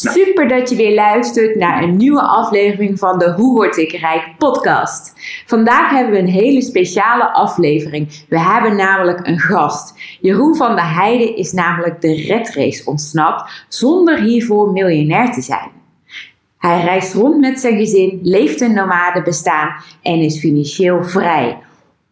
[0.00, 4.24] Super dat je weer luistert naar een nieuwe aflevering van de Hoe Word ik Rijk
[4.38, 5.12] podcast.
[5.46, 8.24] Vandaag hebben we een hele speciale aflevering.
[8.28, 9.94] We hebben namelijk een gast.
[10.20, 15.70] Jeroen van der Heijden is namelijk de Red Race ontsnapt zonder hiervoor miljonair te zijn.
[16.58, 21.58] Hij reist rond met zijn gezin, leeft een nomade bestaan en is financieel vrij.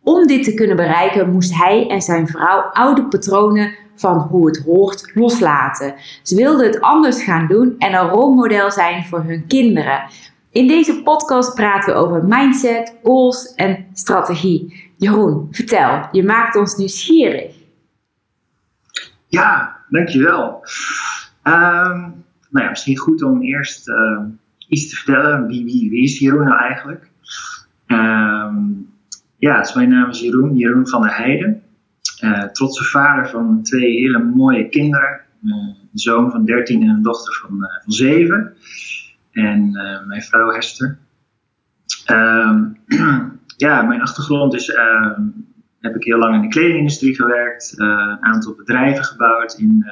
[0.02, 4.62] Om dit te kunnen bereiken moest hij en zijn vrouw oude patronen van hoe het
[4.64, 5.94] hoort loslaten.
[6.22, 10.00] Ze wilden het anders gaan doen en een rolmodel zijn voor hun kinderen.
[10.50, 14.90] In deze podcast praten we over mindset, goals en strategie.
[14.96, 17.54] Jeroen, vertel, je maakt ons nieuwsgierig.
[19.28, 20.64] Ja, dankjewel.
[21.44, 24.20] Um, nou ja, misschien goed om eerst uh,
[24.68, 25.46] iets te vertellen.
[25.46, 27.10] Wie, wie, is Jeroen nou eigenlijk?
[27.86, 28.94] Um,
[29.38, 31.62] ja, mijn naam is Jeroen, Jeroen van der Heijden.
[32.24, 35.20] Uh, trotse vader van twee hele mooie kinderen.
[35.42, 38.56] Een zoon van 13 en een dochter van, uh, van 7.
[39.32, 39.70] En
[40.06, 40.98] mijn vrouw Hester.
[42.10, 42.76] Um,
[43.56, 44.70] ja, mijn achtergrond is.
[44.70, 45.22] Ehm,
[45.80, 47.74] heb ik heel lang in de kledingindustrie gewerkt.
[47.76, 49.54] een aantal bedrijven gebouwd.
[49.58, 49.86] In,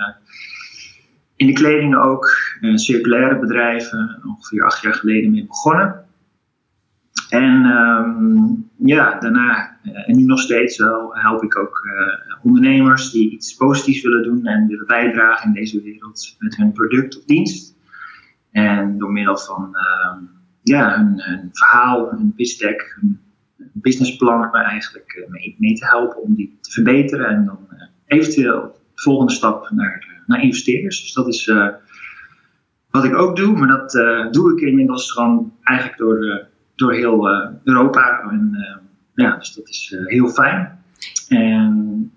[1.37, 2.37] in de kleding ook.
[2.75, 4.23] circulaire bedrijven.
[4.27, 6.04] Ongeveer acht jaar geleden mee begonnen.
[7.35, 13.11] En um, ja, daarna, uh, en nu nog steeds wel, help ik ook uh, ondernemers
[13.11, 17.25] die iets positiefs willen doen en willen bijdragen in deze wereld met hun product of
[17.25, 17.77] dienst.
[18.51, 20.23] En door middel van uh,
[20.63, 23.21] ja, hun, verhaal, hun deck, hun
[23.73, 27.59] businessplan eigenlijk uh, mee, mee, te helpen om die te verbeteren en dan
[28.07, 28.63] eventueel
[28.95, 31.03] de volgende stap naar, naar investeerders.
[31.03, 31.53] Dus dat is
[32.91, 33.93] wat ik ook doe, maar dat
[34.33, 38.21] doe ik inmiddels gewoon eigenlijk door door heel uh, Europa.
[38.31, 38.77] En, uh,
[39.15, 40.79] ja, dus dat is uh, heel fijn.
[41.29, 42.13] En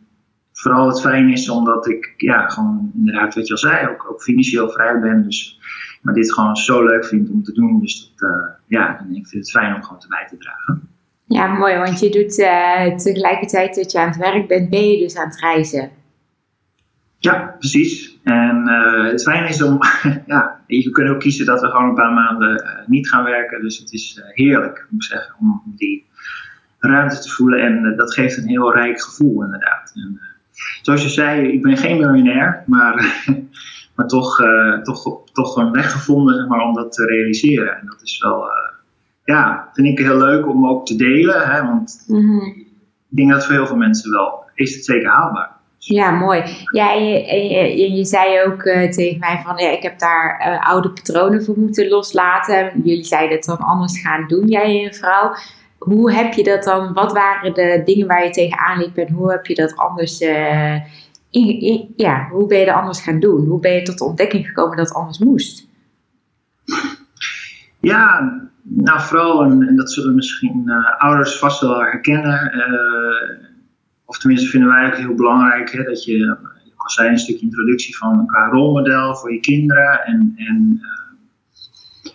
[0.52, 4.22] vooral het fijn is omdat ik, ja, gewoon inderdaad wat je al zei, ook, ook
[4.22, 5.24] financieel vrij ben.
[5.24, 5.60] Dus,
[6.02, 7.80] maar dit gewoon zo leuk vind om te doen.
[7.80, 8.30] Dus dat,
[8.68, 10.90] ja, ik vind het fijn om gewoon te bij te dragen.
[11.26, 12.36] Ja, mooi, want je doet
[13.04, 15.92] tegelijkertijd dat je aan het werk bent, ben je dus aan het reizen.
[17.20, 18.20] Ja, precies.
[18.24, 19.80] En uh, het fijne is om,
[20.26, 23.62] ja, je kunt ook kiezen dat we gewoon een paar maanden uh, niet gaan werken.
[23.62, 26.06] Dus het is uh, heerlijk, moet ik zeggen, om die
[26.80, 27.60] ruimte te voelen.
[27.60, 29.92] En dat geeft een heel rijk gevoel, inderdaad.
[29.96, 30.20] En,
[30.82, 33.24] zoals je zei, ik ben geen miljonair, maar,
[33.96, 34.44] maar toch,
[34.84, 37.78] toch, toch een weg gevonden zeg maar, om dat te realiseren.
[37.80, 38.46] En dat is wel,
[39.24, 41.50] ja, vind ik heel leuk om ook te delen.
[41.50, 42.66] Hè, want mm -hmm.
[43.10, 45.57] ik denk dat voor heel veel mensen wel is het zeker haalbaar.
[45.88, 46.44] Ja, mooi.
[46.72, 50.90] Ja, en je, zei ook uh, tegen mij van ja, ik heb daar uh, oude
[50.90, 52.72] patronen voor moeten loslaten.
[52.84, 55.34] Jullie zeiden het dan anders gaan doen, jij en vrouw.
[55.78, 56.94] Hoe heb je dat dan?
[56.94, 60.20] Wat waren de dingen waar je tegenaan liep en hoe heb je dat anders?
[61.30, 63.46] In, ja, hoe ben je dat anders gaan doen?
[63.46, 65.68] Hoe ben je tot de ontdekking gekomen dat het anders moest?
[67.80, 68.32] Ja,
[68.62, 72.52] nou vooral, en, en dat zullen misschien ouders vast wel herkennen
[74.08, 77.46] of tenminste vinden wij ook heel belangrijk, hè, dat je, je kan zijn een stukje
[77.46, 80.06] introductie van een rolmodel voor je kinderen.
[80.06, 82.12] En, en, uh,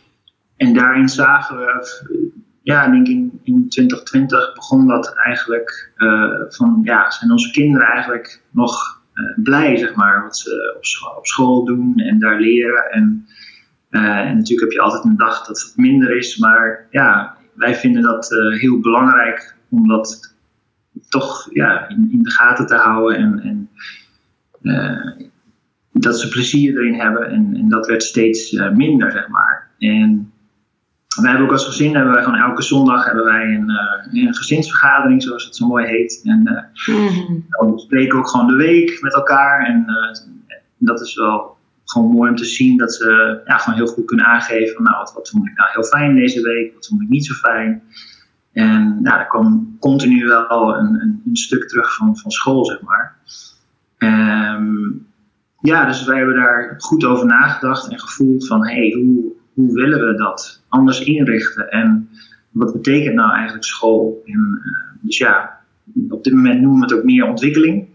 [0.56, 2.30] en daarin zagen we,
[2.62, 7.88] ja, ik denk in, in 2020 begon dat eigenlijk uh, van, ja, zijn onze kinderen
[7.88, 12.40] eigenlijk nog uh, blij, zeg maar, wat ze op school, op school doen en daar
[12.40, 12.90] leren.
[12.90, 13.26] En,
[13.90, 18.02] en natuurlijk heb je altijd een dag dat het minder is, maar ja, wij vinden
[18.02, 18.28] dat
[18.58, 20.31] heel belangrijk omdat
[21.12, 23.68] toch ja, in, in, de gaten te houden en, en
[24.62, 25.26] uh,
[25.92, 27.30] dat ze plezier erin hebben.
[27.30, 29.70] En, en dat werd steeds uh, minder, zeg maar.
[29.78, 30.32] En
[31.20, 33.70] wij hebben ook als gezin, hebben wij gewoon elke zondag hebben wij een,
[34.12, 36.20] uh, een gezinsvergadering, zoals het zo mooi heet.
[36.24, 37.46] En mm-hmm.
[37.48, 39.66] dan spreken we ook gewoon de week met elkaar.
[39.66, 39.86] En
[40.78, 44.26] dat is wel gewoon mooi om te zien dat ze ja, gewoon heel goed kunnen
[44.26, 47.08] aangeven van nou, wat, wat vond ik nou heel fijn deze week, wat vond ik
[47.08, 47.82] niet zo fijn.
[48.52, 53.16] En nou, er kwam continu wel een, een, stuk terug van, van school, zeg maar.
[53.98, 55.06] Um,
[55.60, 59.72] ja, dus wij hebben daar goed over nagedacht en gevoeld van, hé, hey, hoe, hoe
[59.72, 61.70] willen we dat anders inrichten?
[61.70, 62.08] En
[62.50, 64.22] wat betekent nou eigenlijk school?
[64.24, 65.60] En, uh, dus ja,
[66.08, 67.88] op dit moment noemen we het ook meer ontwikkeling.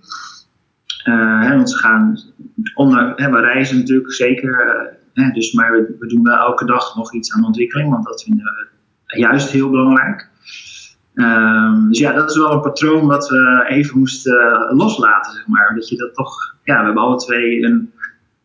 [1.04, 2.20] hè, want gaan,
[2.76, 6.96] onder, hè, we reizen natuurlijk zeker, hè, dus, maar we, we, doen wel elke dag
[6.96, 10.30] nog iets aan ontwikkeling, want dat vinden we juist heel belangrijk.
[11.14, 15.76] Um, dus ja, dat is wel een patroon wat we even moesten loslaten, zeg maar.
[15.76, 17.92] Dat je dat toch, ja, we hebben alle twee een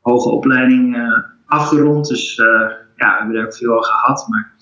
[0.00, 2.46] hoge opleiding uh, afgerond, dus uh,
[2.96, 4.52] ja, we hebben er ook veel al gehad, maar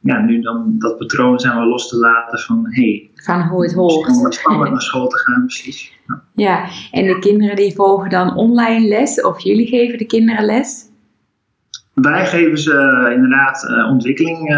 [0.00, 3.74] ja, nu dan dat patroon zijn we los te laten van hey, van hoe het
[3.74, 4.08] hoort.
[4.08, 5.92] Om spannend naar school te gaan, precies.
[6.06, 6.22] Ja.
[6.34, 10.84] ja, en de kinderen die volgen dan online les of jullie geven de kinderen les?
[11.94, 14.48] Wij geven ze inderdaad uh, ontwikkeling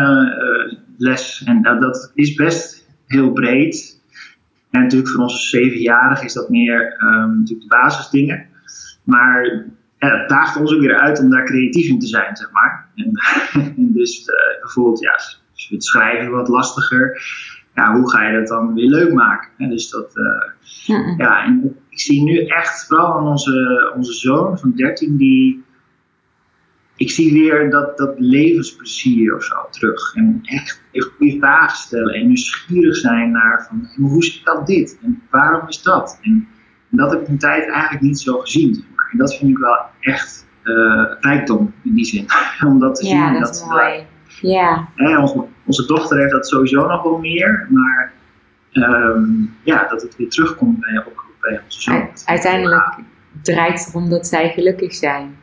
[0.99, 4.01] les en dat is best heel breed.
[4.71, 8.47] En natuurlijk voor onze zevenjarigen is dat meer um, natuurlijk de basisdingen.
[9.05, 9.67] Maar
[9.99, 12.89] ja, het daagt ons ook weer uit om daar creatief in te zijn, zeg maar.
[12.95, 13.13] En,
[13.77, 15.19] en dus uh, bijvoorbeeld, ja,
[15.69, 17.23] het schrijven wat lastiger.
[17.75, 19.51] Ja, hoe ga je dat dan weer leuk maken?
[19.59, 24.59] En dus dat, uh, ja, en ik zie nu echt, vooral aan onze, onze zoon
[24.59, 25.65] van 13, die
[26.99, 30.15] ik zie weer dat, dat levensplezier of zo terug.
[30.15, 30.83] En echt
[31.17, 34.99] goede vragen stellen en nieuwsgierig zijn naar van, hoe zit dat dit?
[35.03, 36.19] En waarom is dat?
[36.23, 36.49] En,
[36.91, 38.75] dat heb ik een tijd eigenlijk niet zo gezien.
[38.75, 39.09] Zeg maar.
[39.13, 42.27] En dat vind ik wel echt uh, rijkdom in die zin.
[42.69, 43.17] Om dat te zien.
[43.17, 44.07] Ja, dat, is mooi.
[44.41, 44.89] ja.
[44.95, 47.67] Hè, onze, onze, dochter heeft dat sowieso nog wel meer.
[47.71, 48.13] Maar
[48.73, 52.09] um, ja, dat het weer terugkomt bij, ook bij onze zoon.
[52.25, 52.97] Uiteindelijk
[53.43, 55.37] draait het erom dat zij gelukkig zijn.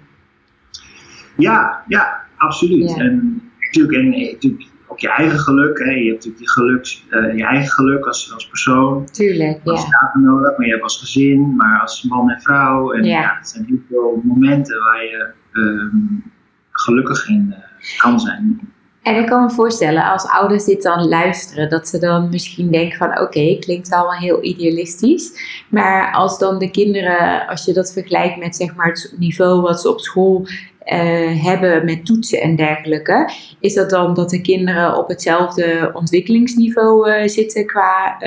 [1.37, 2.97] Ja, ja, absoluut.
[2.97, 5.79] En natuurlijk, en, eh, natuurlijk ook je eigen geluk.
[5.79, 5.91] Hè.
[5.91, 9.05] Je hebt natuurlijk je, geluk, uh, je eigen geluk als, als persoon.
[9.11, 10.11] Tuurlijk, ja.
[10.13, 12.91] nodig, maar je hebt als gezin, maar als man en vrouw.
[12.91, 16.23] En ja, ja het zijn heel veel momenten waar je um,
[16.71, 18.73] gelukkig in uh, kan zijn.
[19.05, 22.97] En ik kan me voorstellen, als ouders dit dan luisteren, dat ze dan misschien denken
[22.97, 25.31] van oké, okay, klinkt allemaal heel idealistisch.
[25.69, 29.81] Maar als dan de kinderen, als je dat vergelijkt met zeg maar het niveau wat
[29.81, 30.47] ze op school
[30.85, 33.29] uh, hebben met toetsen en dergelijke,
[33.59, 38.17] is dat dan dat de kinderen op hetzelfde ontwikkelingsniveau uh, zitten qua,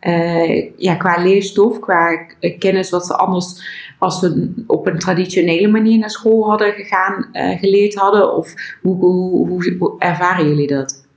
[0.00, 2.26] uh, ja, qua leerstof, qua
[2.58, 3.62] kennis wat ze anders
[3.98, 7.28] als ze op een traditionele manier naar school hadden gegaan,
[7.58, 8.36] geleerd hadden?
[8.36, 11.10] Of hoe, hoe, hoe ervaren jullie dat?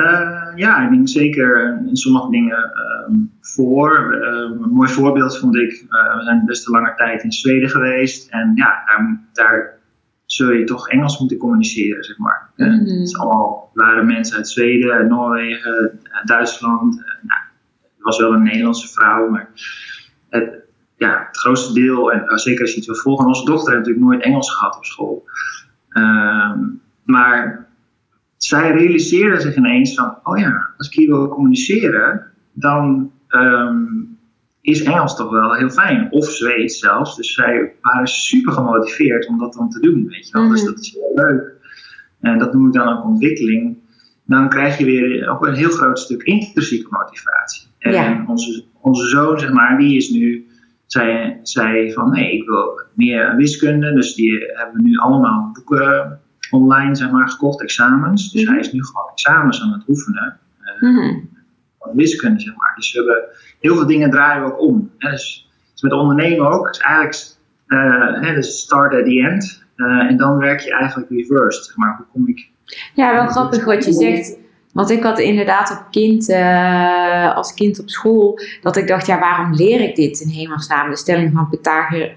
[0.00, 4.14] Uh, ja, ik denk zeker in sommige dingen uh, voor.
[4.14, 7.70] Uh, een mooi voorbeeld vond ik, eh, we zijn best een lange tijd in Zweden
[7.70, 8.30] geweest.
[8.30, 9.78] En ja, daar, daar
[10.24, 12.50] zul je toch Engels moeten communiceren, zeg maar.
[12.56, 12.78] Mm -hmm.
[12.78, 16.94] Het is allemaal, waren mensen uit Zweden, Noorwegen, Duitsland.
[16.96, 17.40] nou,
[17.80, 19.48] er was wel een Nederlandse vrouw, maar
[20.28, 20.54] het,
[20.96, 24.12] ja, het grootste deel, en zeker als je het wil volgen, onze dochter heeft natuurlijk
[24.12, 25.24] nooit Engels gehad op school.
[25.88, 26.58] Ehm,
[27.04, 27.65] maar
[28.36, 34.18] zij realiseerde zich ineens van, oh ja, als ik hier wil communiceren, dan um,
[34.60, 36.06] is Engels toch wel heel fijn.
[36.10, 37.16] Of Zweeds zelfs.
[37.16, 40.48] Dus zij waren super gemotiveerd om dat dan te doen, weet je wel.
[40.48, 40.70] Dus mhm.
[40.70, 41.54] dat is heel leuk.
[42.20, 43.78] En dat noem ik dan ook ontwikkeling.
[44.24, 47.68] Dan krijg je weer ook een heel groot stuk intrinsieke motivatie.
[47.78, 50.46] En onze, onze zoon, zeg maar, die is nu,
[50.86, 53.94] zei, zei van, nee, ik wil meer wiskunde.
[53.94, 58.32] Dus die hebben nu allemaal boeken online zeg maar, gekocht, examens.
[58.32, 58.50] Dus mhm.
[58.50, 60.38] hij is nu gewoon examens aan het oefenen.
[60.80, 61.34] Uh, mm
[61.92, 62.72] Wiskunde, zeg maar.
[62.76, 63.24] Dus we hebben
[63.60, 64.90] heel veel dingen draaien we ook om.
[64.98, 65.10] Hè.
[65.10, 66.66] Dus, dus, met ondernemen ook.
[66.66, 69.64] Dus eigenlijk uh, dus start at the end.
[69.76, 71.64] Uh, en dan werk je eigenlijk reversed.
[71.64, 71.96] Zeg maar.
[71.96, 72.48] Hoe kom ik...
[72.94, 74.38] Ja, wel grappig wat je zegt.
[74.72, 79.18] Want ik had inderdaad op kind, uh, als kind op school, dat ik dacht, ja,
[79.18, 80.90] waarom leer ik dit in hemelsnaam?
[80.90, 82.10] De stelling van Pythagoras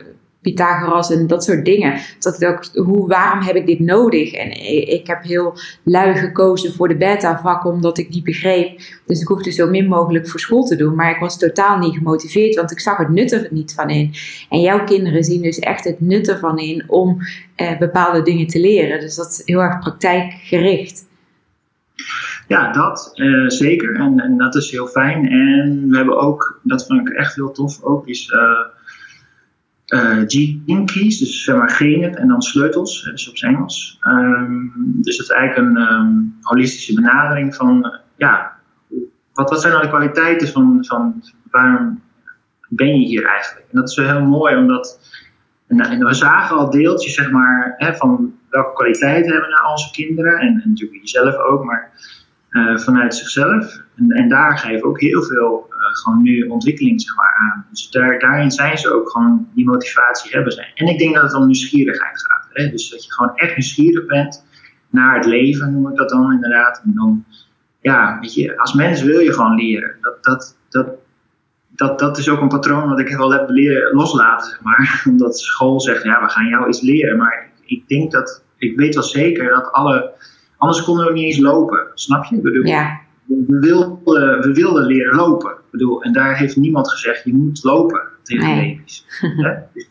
[0.54, 2.00] Pythagoras en dat soort dingen.
[2.20, 4.34] Dat ik hoe, waarom heb ik dit nodig?
[4.34, 4.52] En
[4.88, 5.54] ik heb heel
[5.84, 8.80] lui gekozen voor de beta-vak omdat ik die begreep.
[9.06, 10.96] Dus ik hoefde zo min mogelijk voor school te doen.
[10.96, 14.14] Maar ik was totaal niet gemotiveerd, want ik zag het nut er niet van in.
[14.50, 17.18] En jouw kinderen zien dus echt het nut ervan in om
[17.56, 19.00] eh, bepaalde dingen te leren.
[19.00, 21.08] Dus dat is heel erg praktijkgericht.
[22.48, 23.96] Ja, dat uh, zeker.
[23.96, 25.30] En, dat is heel fijn.
[25.30, 28.30] En we hebben ook, dat vond ik echt heel tof ook, is...
[28.30, 28.78] Uh,
[29.90, 34.00] uh, gene keys, dus zeg maar genen en dan sleutels, dus op zijn Engels.
[34.08, 38.58] Um, dus het is eigenlijk een um, holistische benadering van, uh, ja,
[39.34, 42.02] wat, wat zijn nou de kwaliteiten van, van waarom
[42.70, 43.68] ben je hier eigenlijk?
[43.72, 45.00] En dat is wel heel mooi, omdat
[45.68, 50.40] en, we zagen al deeltjes, zeg maar, hè, van welke kwaliteiten hebben nou onze kinderen
[50.40, 51.92] en, natuurlijk jezelf ook, maar
[52.76, 53.82] vanuit zichzelf.
[53.96, 57.66] En, en daar geven ook heel veel uh, gewoon nu ontwikkeling zeg maar, aan.
[57.70, 60.72] Dus daar, daarin zijn ze ook gewoon die motivatie hebben zijn.
[60.76, 62.48] En ik denk dat het om nieuwsgierigheid gaat.
[62.54, 62.70] Hè?
[62.70, 64.46] Dus dat je gewoon echt nieuwsgierig bent
[64.90, 66.82] naar het leven, noem ik dat dan inderdaad.
[66.86, 67.26] En dan,
[67.82, 69.96] ja, weet je, als mens wil je gewoon leren.
[70.02, 70.88] Dat, dat, dat,
[71.70, 75.02] dat, dat is ook een patroon wat ik wel heb leren loslaten, zeg maar.
[75.10, 77.18] Omdat school zegt, ja, we gaan jou iets leren.
[77.18, 80.12] Maar ik denk dat, ik weet wel zeker dat alle,
[80.60, 81.88] anders konden we niet eens lopen.
[81.94, 82.36] Snap je?
[82.36, 85.52] Ik bedoel, Ja, we, wilden, we wilden leren lopen.
[85.52, 88.76] Ik bedoel, en daar heeft niemand gezegd, je moet lopen tegen Nee.
[88.76, 89.06] baby's.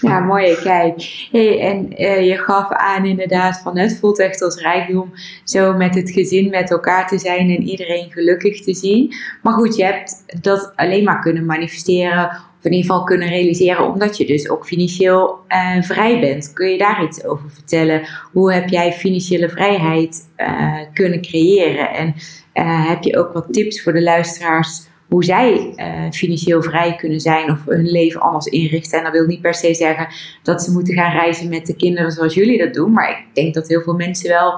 [0.00, 0.56] Ja mooi.
[0.62, 5.12] Kijk, hey, en eh, je gaf aan inderdaad van het voelt echt als rijkdom
[5.44, 9.14] zo met het gezin met elkaar te zijn en iedereen gelukkig te zien.
[9.42, 12.30] Maar goed, je hebt dat alleen maar kunnen manifesteren
[12.66, 16.52] in ieder geval kunnen realiseren omdat je dus ook financieel eh, vrij bent.
[16.52, 18.02] Kun je daar iets over vertellen?
[18.32, 21.90] Hoe heb jij financiële vrijheid eh, kunnen creëren?
[21.90, 22.14] En
[22.52, 25.74] eh, heb je ook wat tips voor de luisteraars hoe zij
[26.12, 28.98] financieel vrij kunnen zijn of hun leven anders inrichten.
[28.98, 30.08] En dat wil niet per se zeggen
[30.42, 32.92] dat ze moeten gaan reizen met de kinderen zoals jullie dat doen.
[32.92, 34.52] Maar ik denk dat heel veel mensen wel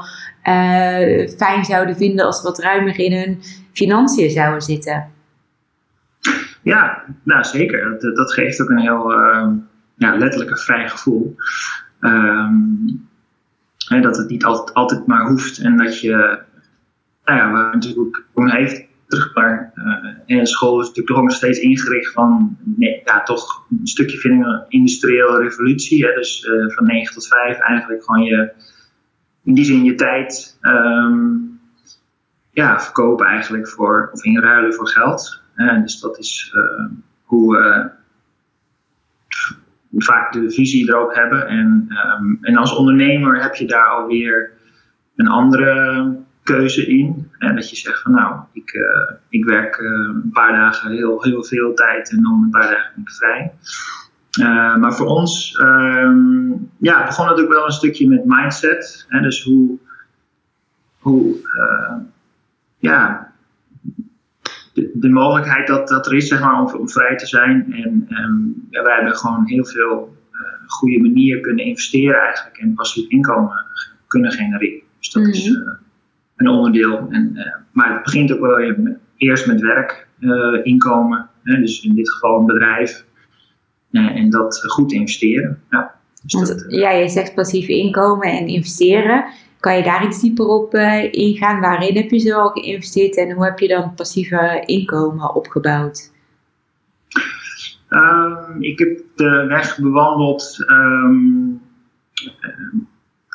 [1.37, 5.18] fijn zouden vinden als ze wat ruimer in hun financiën zouden zitten.
[6.63, 7.99] Ja, nou zeker.
[7.99, 9.55] Dat, dat geeft ook een heel ehm,
[9.95, 11.37] ja, letterlijk een vrij gevoel.
[12.01, 12.55] Ehm,
[13.89, 16.39] hè, dat het niet altijd, maar hoeft en dat je,
[17.25, 21.59] nou ja, we natuurlijk ook heeft terug, maar eh, en school is natuurlijk nog steeds
[21.59, 26.07] ingericht van, nee, ja, toch een stukje vind ik een industriële revolutie.
[26.07, 28.53] Hè, dus eh, van 9 tot 5 eigenlijk gewoon je,
[29.45, 31.27] in die zin je tijd ehm,
[32.51, 35.38] ja, verkopen eigenlijk voor, of inruilen voor geld.
[35.59, 36.87] Hè, dus dat is eh,
[37.23, 37.57] hoe
[39.89, 41.47] we vaak de visie erop hebben.
[41.47, 44.51] En, ehm, en als ondernemer heb je daar alweer
[45.17, 47.31] een andere keuze in.
[47.39, 51.23] En dat je zegt van nou, ik, eh, ik werk eh, een paar dagen heel,
[51.23, 53.53] heel veel tijd en dan een paar dagen ben ik vrij.
[54.31, 59.07] Eh, maar voor ons ehm, ja, begon het ook wel een stukje met mindset.
[59.09, 59.79] Hè, dus hoe,
[60.99, 61.97] hoe eh,
[62.79, 63.28] ja,
[64.79, 67.73] de, de mogelijkheid dat, dat er is zeg maar, om, om vrij te zijn.
[67.73, 68.37] En ehm,
[68.71, 73.65] ja, wij hebben gewoon heel veel eh, goede manieren kunnen investeren eigenlijk en passief inkomen
[74.07, 74.83] kunnen genereren.
[74.99, 75.69] Dus dat is Mhm.
[75.69, 75.75] eh,
[76.37, 77.07] een onderdeel.
[77.11, 78.59] En, eh, maar het begint ook wel
[79.17, 80.07] eerst met werk,
[80.63, 81.29] inkomen.
[81.43, 83.05] Hè, dus in dit geval een bedrijf.
[83.91, 85.63] En dat goed investeren.
[85.71, 89.25] Ja, dus dat, Want ja, je zegt passief inkomen en investeren.
[89.61, 91.61] Kan je daar iets dieper op eh, ingaan?
[91.61, 96.13] Waarin heb je zo al geïnvesteerd en hoe heb je dan passieve inkomen opgebouwd?
[97.89, 100.65] Ehm, ik heb de weg bewandeld.
[100.67, 101.49] ehm,
[102.41, 102.77] ehm,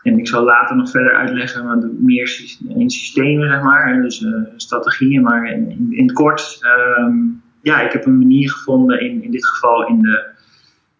[0.03, 4.01] en ik zal later nog verder uitleggen, meer in systemen, zeg maar.
[4.01, 5.21] Dus eh, strategieën.
[5.21, 7.15] Maar in, in, het kort, ehm,
[7.61, 10.25] ja, ik heb een manier gevonden, in, in dit geval in de,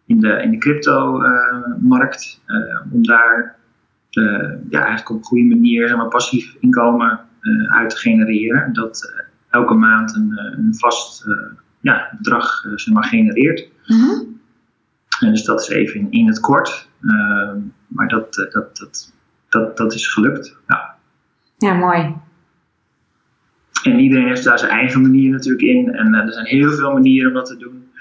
[0.06, 3.62] in de, in de crypto-markt, eh, om daar eh,
[4.70, 8.74] ja, eigenlijk op een goede manier zeg maar, passief inkomen eh, uit te genereren.
[8.74, 13.72] Dat eh, elke maand een, eh, een vast eh, ja, bedrag eh, zeg maar, genereert.
[15.20, 16.89] En dus dat is even in, in het kort.
[17.01, 19.13] Ehm, maar dat, eh, dat, dat,
[19.50, 20.58] dat, dat is gelukt.
[20.67, 20.96] Ja.
[21.58, 22.15] Ja, mooi.
[23.84, 25.93] En iedereen heeft daar zijn eigen manier natuurlijk in.
[25.93, 27.91] En eh, er zijn heel veel manieren om dat te doen.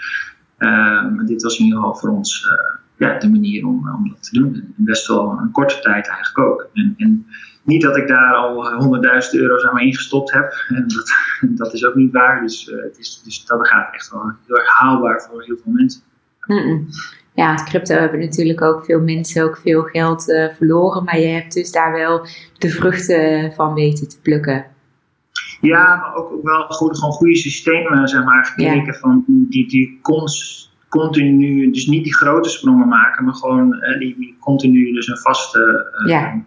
[0.59, 4.09] Ehm, maar dit was in ieder geval voor ons eh, ja, de manier om, om
[4.09, 4.54] dat te doen.
[4.54, 6.68] En best wel een korte tijd eigenlijk ook.
[6.73, 7.26] En, en
[7.62, 10.52] niet dat ik daar al honderdduizend euro's aan me ingestopt heb.
[10.68, 11.12] En dat,
[11.64, 12.40] dat is ook niet waar.
[12.40, 15.73] Dus, eh, het is, dus dat gaat echt wel heel erg haalbaar voor heel veel
[15.73, 16.02] mensen.
[16.47, 16.87] Mm-mm.
[17.35, 21.04] Ja, want crypto hebben natuurlijk ook veel mensen ook veel geld eh, verloren.
[21.04, 22.26] Maar je hebt dus daar wel
[22.59, 24.66] de vruchten van weten te plukken.
[25.61, 30.72] Ja, maar ook, ook wel gewoon goede systemen zeg maar, gekeken van die, die cons,
[31.00, 35.18] continu, dus niet die grote sprongen maken, maar gewoon eh, die, die continu dus een
[35.18, 36.42] vaste eh, Ja.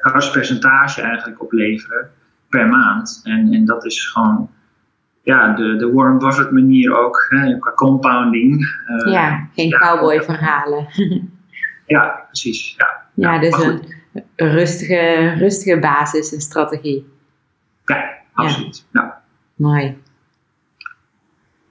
[0.00, 2.10] gaspercentage eigenlijk opleveren
[2.48, 3.20] per maand.
[3.24, 4.50] En, en dat is gewoon
[5.22, 8.66] ja, de, de Warren Buffett manier ook, hè, qua compounding.
[8.86, 9.78] Eh, ja, geen ja.
[9.78, 10.88] cowboy verhalen.
[11.86, 12.74] ja, precies.
[12.76, 13.82] Ja, ja, dus een
[14.36, 17.06] rustige, rustige basis, een strategie.
[17.84, 18.86] ja absoluut.
[18.92, 19.22] Ja.
[19.54, 19.98] Mooi.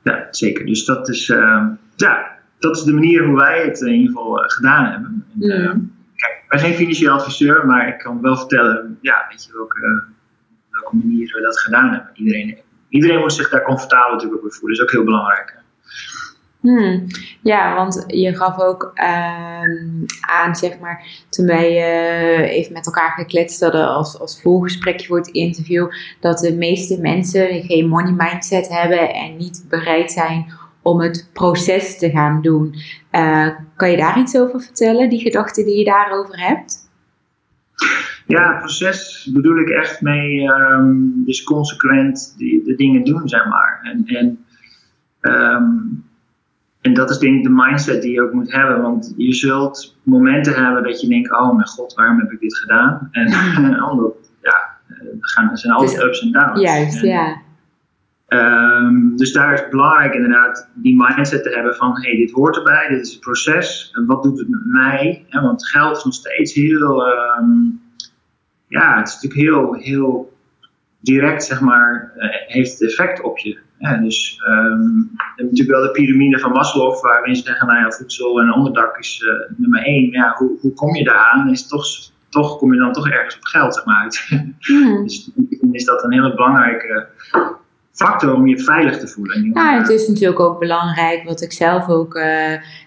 [0.03, 0.65] Ja, zeker.
[0.65, 1.65] Dus dat is, eh,
[2.01, 5.25] ja, dat is de manier hoe wij het in ieder geval eh, gedaan hebben.
[5.39, 5.91] En, eh, Mm.
[6.15, 10.03] kijk, ik ben geen financieel adviseur, maar ik kan wel vertellen ja, weet je, welke,
[10.69, 12.11] welke manier we dat gedaan hebben.
[12.13, 12.57] Iedereen,
[12.89, 14.77] iedereen moet zich daar comfortabel natuurlijk bij voelen.
[14.77, 15.57] Dat is ook heel belangrijk.
[16.59, 17.07] Hmm.
[17.43, 23.11] Ja, want je gaf ook ehm, aan, zeg maar, toen wij eh, even met elkaar
[23.11, 25.87] gekletst hadden als, als voorgesprekje voor het interview,
[26.19, 30.51] dat de meeste mensen geen money mindset hebben en niet bereid zijn
[30.89, 32.75] om het proces te gaan doen.
[33.09, 36.87] Eh, kan je daar iets over vertellen, die gedachten die je daarover hebt?
[38.27, 43.79] Ja, proces bedoel ik echt mee, ehm, dus consequent die, de dingen doen, zeg maar.
[43.83, 44.45] En, en
[45.21, 45.67] Ehm,
[46.81, 48.81] en dat is denk ik de mindset die je ook moet hebben.
[48.81, 52.57] Want je zult momenten hebben dat je denkt, oh mijn god, waarom heb ik dit
[52.57, 53.09] gedaan?
[53.11, 53.33] En
[53.89, 54.77] omdat, ja,
[55.51, 56.61] er zijn altijd ups en downs.
[56.61, 57.37] Juist, ja.
[58.29, 62.55] Um, dus daar is het belangrijk inderdaad die mindset te hebben van hey, dit hoort
[62.57, 63.91] erbij, dit is het proces.
[63.93, 65.25] En wat doet het met mij?
[65.29, 67.81] want geld is nog steeds heel, um,
[68.67, 70.37] ja, het is natuurlijk heel, heel
[70.99, 73.57] direct, zeg maar, uh, heeft het effect op je.
[73.79, 77.79] Ja, dus um, we hebben natuurlijk wel de piramide van Maslow, waar mensen zeggen, nou
[77.79, 80.11] ja, voedsel en onderdak is uh, nummer één.
[80.11, 81.49] Ja, hoe, hoe kom je daar aan?
[81.49, 81.85] Is toch,
[82.29, 84.27] toch kom je dan toch ergens op geld, zeg maar, uit.
[84.67, 85.03] Mm.
[85.03, 85.31] dus
[85.71, 87.07] is dat een hele belangrijke
[88.05, 89.51] factor om je veilig te voelen.
[89.53, 92.23] Ja, het is natuurlijk ook belangrijk, wat ik zelf ook uh,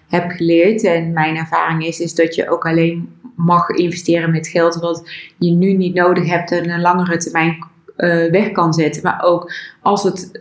[0.07, 4.75] heb geleerd en mijn ervaring is, is dat je ook alleen mag investeren met geld
[4.75, 7.67] wat je nu niet nodig hebt en een langere termijn
[7.97, 9.03] uh, weg kan zetten.
[9.03, 10.31] Maar ook als het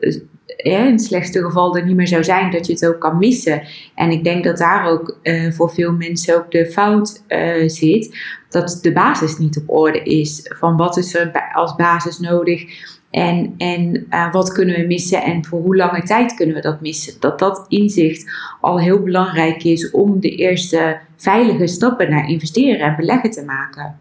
[0.56, 3.62] in het slechtste geval er niet meer zou zijn, dat je het ook kan missen.
[3.94, 5.18] En ik denk dat daar ook
[5.50, 7.22] voor veel mensen ook de fout
[7.66, 8.18] zit,
[8.48, 10.40] dat de basis niet op orde is.
[10.58, 12.90] Van wat is er als basis nodig?
[13.12, 16.80] En, en uh, wat kunnen we missen en voor hoe lange tijd kunnen we dat
[16.80, 17.14] missen?
[17.20, 18.30] Dat dat inzicht
[18.60, 23.98] al heel belangrijk is om de eerste veilige stappen naar investeren en beleggen te maken.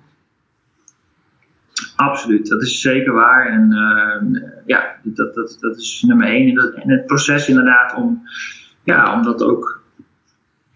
[2.09, 3.45] Absoluut, dat is zeker waar.
[3.45, 6.49] En uh, ja, dat, dat, dat is nummer één.
[6.49, 8.21] En, dat, en het proces inderdaad om,
[8.83, 9.81] ja, om dat ook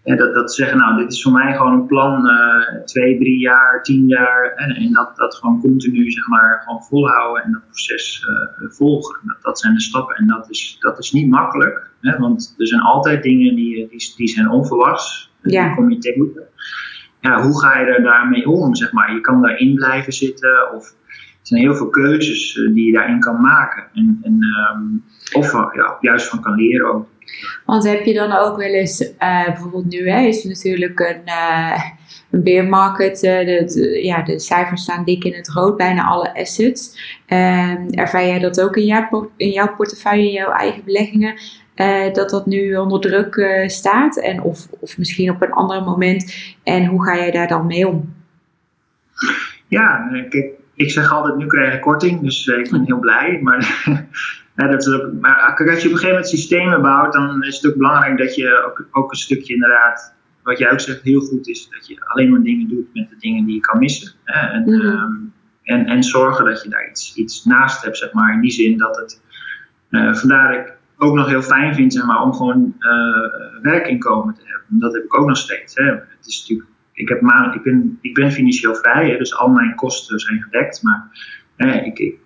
[0.06, 3.38] en dat, dat zeggen, nou, dit is voor mij gewoon een plan, uh, twee, drie
[3.38, 4.52] jaar, tien jaar.
[4.56, 9.20] En, en dat, dat gewoon continu, zeg maar, gewoon volhouden en dat proces uh, volgen.
[9.22, 10.16] Dat, dat zijn de stappen.
[10.16, 14.14] En dat is, dat is niet makkelijk, hè, want er zijn altijd dingen die, die,
[14.16, 15.30] die zijn onverwachts.
[15.42, 15.66] Ja.
[15.66, 16.32] Die kom je tegen.
[17.20, 19.14] Ja, hoe ga je er daarmee om, zeg maar?
[19.14, 20.94] Je kan daarin blijven zitten of...
[21.46, 23.84] Er zijn heel veel keuzes uh, die je daarin kan maken.
[23.94, 24.38] En, en
[24.74, 27.06] um, of ja, juist van kan leren ook.
[27.64, 31.82] Want heb je dan ook wel eens, uh, bijvoorbeeld nu hè, is natuurlijk een, uh,
[32.30, 36.34] een bear market, uh, de, ja, de cijfers staan dik in het rood, bijna alle
[36.34, 36.98] assets.
[37.26, 41.34] Ehm, ervaar jij dat ook in jouw, in jouw portefeuille, in jouw eigen beleggingen?
[42.12, 46.34] dat dat nu onder druk staat en of, of misschien op een ander moment.
[46.62, 48.14] En hoe ga jij daar dan mee om?
[49.68, 53.40] Ja, kijk, ik zeg altijd, nu krijg ik korting, dus ik ben heel blij.
[53.42, 53.84] Maar
[54.56, 57.70] Ja, dat is maar als je op een gegeven moment systemen bouwt, dan is het
[57.70, 61.48] ook belangrijk dat je ook, ook een stukje inderdaad, wat jij ook zegt, heel goed
[61.48, 64.12] is, dat je alleen maar dingen doet met de dingen die je kan missen.
[64.24, 64.48] Hè?
[64.48, 65.32] En, mm -hmm.
[65.62, 68.78] en, en zorgen dat je daar iets, iets naast hebt, zeg maar, in die zin
[68.78, 69.22] dat het,
[69.90, 74.34] uh, vandaar dat ik ook nog heel fijn vind, zeg maar, om gewoon uh, werkinkomen
[74.34, 74.66] te hebben.
[74.68, 75.74] Dat heb ik ook nog steeds.
[75.74, 75.84] Hè?
[75.84, 79.48] Het is natuurlijk, ik, heb maar, ik, ben, ik ben financieel vrij, hè, dus al
[79.48, 81.10] mijn kosten zijn gedekt, maar
[81.56, 82.18] ik, ik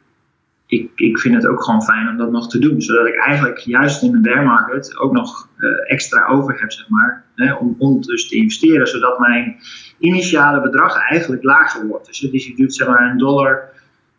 [0.70, 2.82] ik, ik vind het ook gewoon fijn om dat nog te doen.
[2.82, 6.88] Zodat ik eigenlijk juist in de bear market ook nog uh, extra over heb, zeg
[6.88, 7.24] maar.
[7.34, 8.86] Hè, om, om dus te investeren.
[8.86, 9.56] Zodat mijn
[9.98, 12.06] initiale bedrag eigenlijk lager wordt.
[12.06, 13.68] Dus, dus je doet zeg maar een dollar.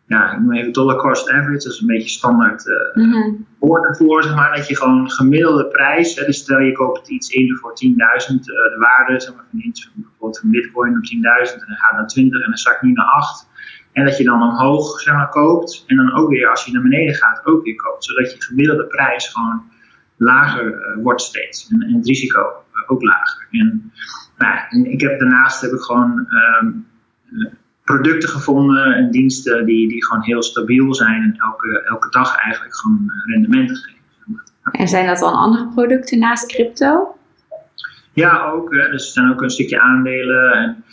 [0.06, 1.64] Ja, ik noem even dollar cost average.
[1.64, 4.56] Dat is een beetje standaard uh, mm woord ervoor, zeg maar.
[4.56, 6.14] Dat je gewoon gemiddelde prijs.
[6.14, 7.88] Hè, dus stel je koopt iets in voor 10.000.
[7.88, 11.04] Uh, de waarde zeg maar, van iets, bijvoorbeeld van bitcoin op
[11.48, 11.52] 10.000.
[11.52, 13.48] En dan gaat naar 20 en dan zakt nu naar 8.
[13.92, 16.82] En dat je dan omhoog zeg maar, koopt en dan ook weer als je naar
[16.82, 18.04] beneden gaat ook weer koopt.
[18.04, 19.62] Zodat je gemiddelde prijs gewoon
[20.16, 22.52] lager uh, wordt steeds en, en het risico
[22.86, 23.46] ook lager.
[23.50, 23.92] En,
[24.38, 26.26] nou, en ik heb, daarnaast heb ik gewoon
[26.60, 26.86] um,
[27.84, 32.76] producten gevonden en diensten die, die gewoon heel stabiel zijn en elke, elke dag eigenlijk
[32.76, 34.00] gewoon rendementen geven.
[34.72, 37.16] En zijn dat dan andere producten naast crypto?
[38.12, 38.74] Ja, ook.
[38.74, 38.90] Hè.
[38.90, 40.84] Dus er zijn ook een stukje aandelen en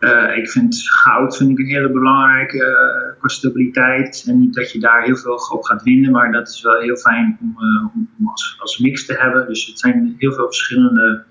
[0.00, 4.24] uh, ik vind goud vind ik een hele belangrijke uh, qua stabiliteit.
[4.26, 6.96] En niet dat je daar heel veel op gaat winnen, maar dat is wel heel
[6.96, 9.46] fijn om, uh, om als, als, mix te hebben.
[9.46, 11.22] Dus het zijn heel veel verschillende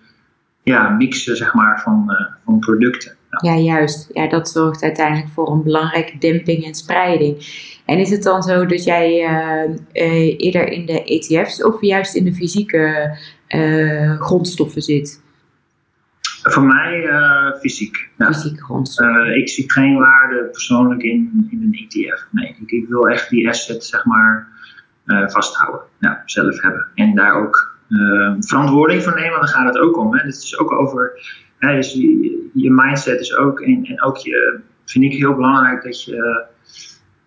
[0.63, 2.12] ja, mixen zeg maar, van,
[2.45, 3.17] van producten.
[3.42, 3.56] Ja.
[3.56, 4.10] juist.
[4.13, 7.38] Ja, dat zorgt uiteindelijk voor een belangrijke demping en spreiding.
[7.86, 9.10] En is het dan zo dat jij
[10.38, 13.18] eerder in de ETF's of juist in de fysieke
[14.20, 15.22] grondstoffen zit?
[16.44, 17.10] Voor mij
[17.60, 18.10] fysiek.
[18.18, 18.34] Ja.
[18.34, 22.28] Fysiek uh, ik zie geen waarde persoonlijk in, in een ETF.
[22.32, 24.48] Nee, ik, ik wil echt die asset zeg maar
[25.28, 25.82] vasthouden.
[26.00, 26.88] Ja, zelf hebben.
[26.96, 27.78] En daar ook
[28.39, 30.13] verantwoording voor nemen, want daar gaat het ook om.
[30.13, 30.26] Hè.
[30.26, 31.22] Het is ook over,
[31.60, 36.04] dus je, je, mindset is ook, en, en ook je, vind ik heel belangrijk dat
[36.04, 36.45] je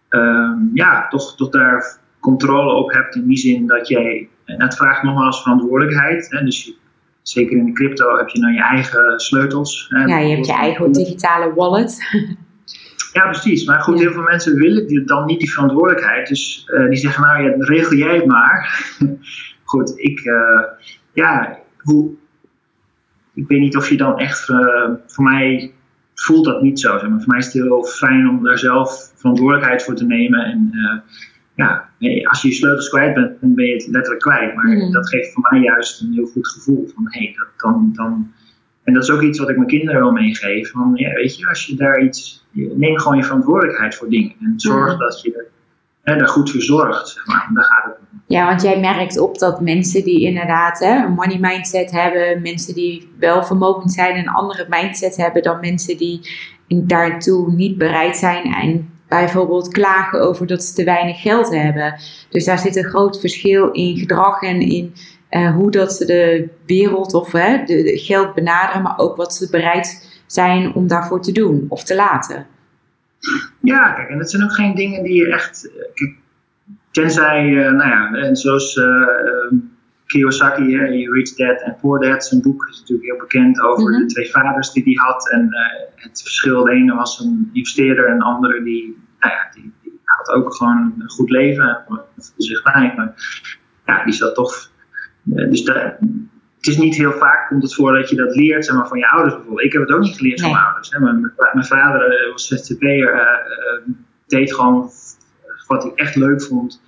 [0.09, 4.77] um, ja, toch, toch daar controle op hebt in die zin dat jij, en het
[4.77, 6.31] vraagt nogmaals verantwoordelijkheid.
[6.31, 6.75] Hè, dus je,
[7.23, 9.87] zeker in de crypto heb je dan je eigen sleutels.
[9.89, 11.99] Hè, ja, je hebt je eigen digitale wallet.
[13.13, 13.65] Ja, precies.
[13.65, 16.29] Maar goed, heel veel mensen willen dan niet die verantwoordelijkheid.
[16.29, 18.87] Dus uh, die zeggen, nou ja, regel jij het maar.
[19.65, 20.21] goed, ik,
[21.13, 22.11] ja, hoe,
[23.35, 24.45] ik weet niet of je dan echt,
[25.07, 25.73] voor mij
[26.15, 26.99] voelt dat niet zo.
[26.99, 27.19] Zeg maar.
[27.19, 30.45] Voor mij is het heel fijn om daar zelf verantwoordelijkheid voor te nemen.
[30.45, 30.73] En
[31.55, 31.89] ja,
[32.25, 34.55] als je je sleutels kwijt bent, dan ben je het letterlijk kwijt.
[34.55, 34.93] Maar mm.
[34.93, 36.91] dat geeft voor mij juist een heel goed gevoel.
[36.95, 38.33] Van, hey, dat, dan, dan,
[38.85, 40.73] en dat is ook iets wat ik mijn kinderen wil meegeven.
[40.73, 42.47] Van, ja, weet je, als je daar iets...
[42.53, 44.35] Neem gewoon je verantwoordelijkheid voor dingen.
[44.41, 44.99] En zorg mm.
[44.99, 45.47] dat je
[46.03, 47.09] hè, daar goed voor zorgt.
[47.09, 47.49] Zeg maar.
[47.53, 47.97] Gaat het.
[48.27, 52.43] Ja, want jij merkt op dat mensen die inderdaad hè, een money mindset hebben...
[52.43, 54.17] mensen die wel vermogend zijn...
[54.17, 56.21] een andere mindset hebben dan mensen die
[56.69, 58.55] daartoe niet bereid zijn...
[58.55, 61.95] en bijvoorbeeld klagen over dat ze te weinig geld hebben.
[62.29, 64.95] Dus daar zit een groot verschil in gedrag en in
[65.31, 69.51] uh, hoe dat ze de wereld of hè, de, geld benaderen, maar ook wat ze
[69.51, 72.47] bereid zijn om daarvoor te doen of te laten.
[73.61, 75.71] Ja, kijk, en dat zijn ook geen dingen die je echt.
[75.95, 76.15] Eh,
[76.91, 79.53] tenzij, uh, nou ja, en zoals uh,
[80.07, 84.01] Kiyosaki, uh, Rich Dad and Poor Dad, zijn boek is natuurlijk heel bekend over mhm.
[84.01, 85.31] de twee vaders die hij had.
[85.31, 85.49] En
[85.95, 90.01] het verschil, de ene was een investeerder en de andere die nou ja, die, die,
[90.05, 92.05] had ook gewoon een goed leven voor
[92.37, 92.93] zich bij.
[92.97, 93.15] Maar
[93.87, 94.71] ja, die zat toch.
[95.35, 95.65] Eh, dus
[96.63, 98.99] het is niet heel vaak komt het voor dat je dat leert zeg maar, van
[98.99, 99.67] je ouders bijvoorbeeld.
[99.67, 100.91] Ik heb het ook niet geleerd van mijn ouders.
[100.91, 101.01] Hè.
[101.01, 103.95] Mijn, mijn vader eh, was ZZP'er, uh,
[104.27, 104.91] deed gewoon
[105.67, 106.83] wat hij echt leuk vond.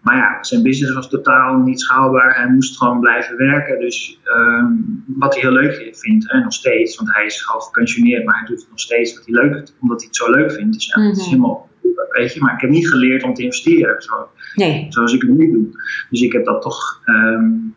[0.00, 2.36] Maar ja, zijn business was totaal niet schaalbaar.
[2.36, 3.80] Hij moest gewoon blijven werken.
[3.80, 8.24] Dus um, wat hij heel leuk vindt, en nog steeds, want hij is al gepensioneerd,
[8.24, 10.52] maar hij doet het nog steeds wat hij leuk vindt, omdat hij het zo leuk
[10.52, 10.72] vindt.
[10.72, 11.30] Dus ja, het is mhm.
[11.30, 11.68] helemaal
[12.10, 12.40] weet je.
[12.40, 14.86] Maar ik heb niet geleerd om te investeren, zo, nee.
[14.88, 15.66] zoals ik het nu doe.
[16.10, 17.74] Dus ik heb dat toch, um,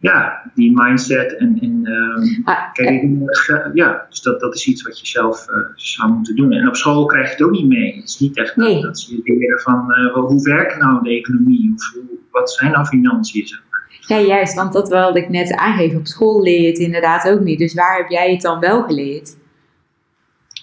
[0.00, 5.00] ja, die mindset en, en um, kijk, uh, ja, dus dat, dat is iets wat
[5.00, 6.52] je zelf uh, zou moeten doen.
[6.52, 7.94] En op school krijg je het ook niet mee.
[7.94, 8.82] Het is niet echt nee.
[8.82, 12.86] dat, ze leren van uh, hoe werkt nou de economie of hoe, wat zijn nou
[12.86, 13.98] financiën, zeg maar.
[14.00, 15.98] Ja, juist, want dat wilde ik net aangeven.
[15.98, 17.58] Op school leer je het inderdaad ook niet.
[17.58, 19.36] Dus waar heb jij het dan wel geleerd?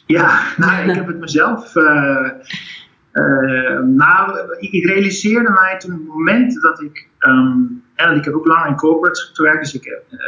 [0.05, 2.29] Ja, nou, ik heb het mezelf uh,
[3.85, 8.67] nou, ik realiseerde mij toen het moment dat ik, um, en ik heb ook lang
[8.67, 10.19] in corporates gewerkt, dus ik heb uh,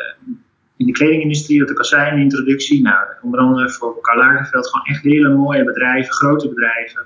[0.77, 5.35] in de kledingindustrie, wat ik al introductie, nou, onder andere voor Karl gewoon echt hele
[5.35, 7.05] mooie bedrijven, grote bedrijven.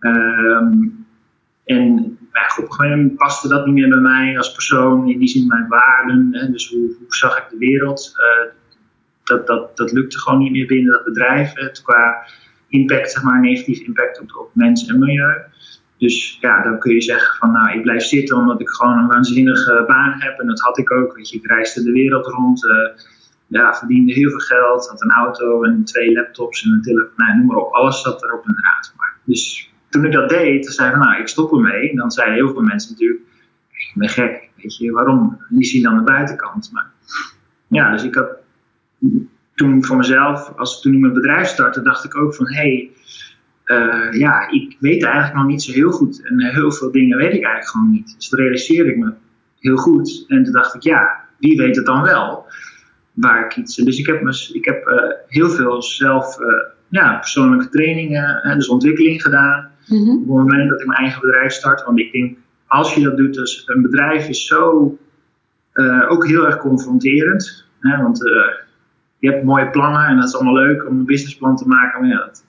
[0.00, 1.06] Um,
[1.64, 5.18] en ja, op een gegeven moment paste dat niet meer bij mij als persoon, in
[5.18, 8.14] die zin mijn waarden, hè, dus hoe, hoe, zag ik de wereld.
[8.16, 8.50] Uh,
[9.24, 11.52] dat, dat, dat lukte gewoon niet meer binnen dat bedrijf,
[11.82, 12.26] qua
[12.68, 15.40] impact, zeg maar, negatief impact op, op mensen en milieu.
[16.02, 19.06] Dus ja, dan kun je zeggen van nou, ik blijf zitten omdat ik gewoon een
[19.06, 20.38] waanzinnige baan heb.
[20.38, 21.16] En dat had ik ook.
[21.16, 22.64] Weet je, ik reisde de wereld rond.
[22.64, 22.88] Uh,
[23.46, 24.88] ja, verdiende heel veel geld.
[24.88, 27.12] Had een auto en twee laptops en een telefoon.
[27.16, 27.72] Nou, noem maar op.
[27.72, 28.96] Alles zat erop en eraan.
[28.96, 29.16] Maar.
[29.24, 31.96] Dus toen ik dat deed, toen zei ik van nou, ik stop ermee.
[31.96, 33.20] Dan zeiden heel veel mensen natuurlijk,
[33.72, 34.48] ik ben gek.
[34.56, 35.38] Weet je, waarom?
[35.48, 36.70] Die zien dan de buitenkant.
[36.72, 36.90] Maar
[37.66, 38.28] ja, dus ik had
[39.54, 42.90] toen voor mezelf, als toen ik mijn bedrijf startte, dacht ik ook van hé, hey,
[43.72, 46.26] uh, ja, ik weet eigenlijk nog niet zo heel goed.
[46.28, 48.14] En heel veel dingen weet ik eigenlijk gewoon niet.
[48.16, 49.12] Dus dat realiseerde ik me
[49.58, 50.24] heel goed.
[50.28, 52.46] En toen dacht ik, ja, wie weet het dan wel?
[53.12, 53.76] Waar ik iets.
[53.76, 54.94] Dus ik heb, me, ik heb uh,
[55.26, 56.46] heel veel zelf uh,
[56.88, 59.70] ja, persoonlijke trainingen, dus ontwikkeling gedaan.
[59.86, 60.12] Mm -hmm.
[60.12, 61.84] Op het moment dat ik mijn eigen bedrijf start.
[61.84, 64.96] Want ik denk, als je dat doet, dus een bedrijf is zo
[66.08, 67.66] ook heel erg confronterend.
[67.80, 68.18] Hè, want
[69.18, 72.00] je hebt mooie plannen en dat is allemaal leuk om een businessplan te maken.
[72.00, 72.44] Maar ja, dat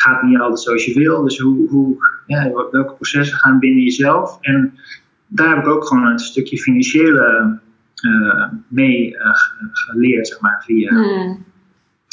[0.00, 1.22] gaat niet altijd zoals je wil.
[1.22, 4.38] Dus hoe, hoe, ja, welke processen gaan binnen jezelf?
[4.40, 4.78] En
[5.26, 7.58] daar heb ik ook gewoon een stukje financiële
[8.02, 9.30] uh, mee uh,
[9.72, 11.44] geleerd, zeg maar, via hmm.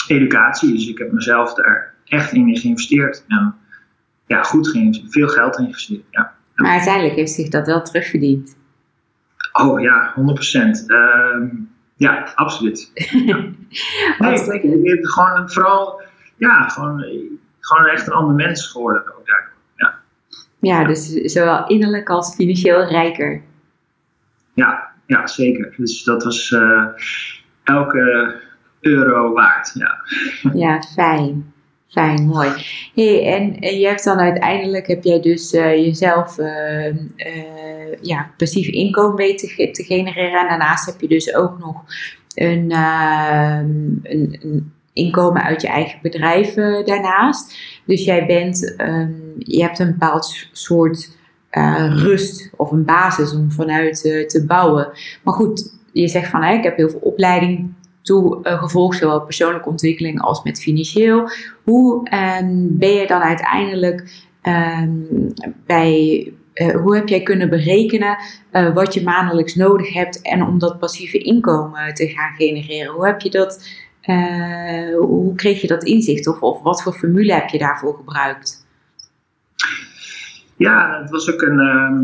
[0.08, 0.72] educatie.
[0.72, 3.24] Dus ik heb mezelf daar echt in geïnvesteerd.
[3.28, 3.56] En
[4.28, 6.04] ja, goed geïnvesteerd, veel geld geïnvesteerd.
[6.10, 6.34] Ja.
[6.56, 8.58] Maar uiteindelijk heeft zich dat wel terugverdiend.
[9.52, 10.22] Oh ja, 100%.
[10.88, 11.50] Uh,
[11.96, 12.92] ja, absoluut.
[13.26, 13.38] Ja.
[14.20, 16.02] nee, gewoon vooral,
[16.38, 17.06] ja, gewoon,
[17.66, 19.54] gewoon echt een ander mens geworden ook daardoor.
[19.76, 20.00] Ja.
[20.60, 23.42] ja, dus zowel innerlijk als financieel rijker.
[24.54, 25.74] Ja, ja zeker.
[25.78, 26.86] Dus dat was uh,
[27.64, 28.36] elke
[28.80, 29.72] euro waard.
[29.74, 29.98] Ja,
[30.64, 31.54] ja fijn.
[31.88, 32.50] Fijn, mooi.
[32.94, 38.32] Hey, en, en je hebt dan uiteindelijk, heb jij dus uh, jezelf uh, uh, ja,
[38.38, 40.40] passief inkomen weten te genereren.
[40.40, 41.84] En daarnaast heb je dus ook nog
[42.36, 43.70] een, ehm,
[44.04, 46.54] een, een, inkomen uit je eigen bedrijf
[46.86, 47.58] daarnaast.
[47.86, 51.18] Dus jij bent, um, je hebt een bepaald soort
[51.90, 54.92] rust of een basis om vanuit te bouwen.
[55.24, 60.22] Maar goed, je zegt van, ik heb heel veel opleiding toe gevolgd, zowel persoonlijke ontwikkeling
[60.22, 61.30] als met financieel.
[61.64, 65.34] Hoe um, ben je dan uiteindelijk um,
[65.66, 66.34] bij
[66.84, 68.18] hoe heb jij kunnen berekenen
[68.74, 72.94] wat je maandelijks nodig hebt en om dat passieve inkomen te gaan genereren?
[72.94, 73.70] Hoe heb je dat,
[74.98, 78.68] hoe kreeg je dat inzicht of, of wat voor formule heb je daarvoor gebruikt?
[80.58, 82.04] Ja, het was ook een, ehm,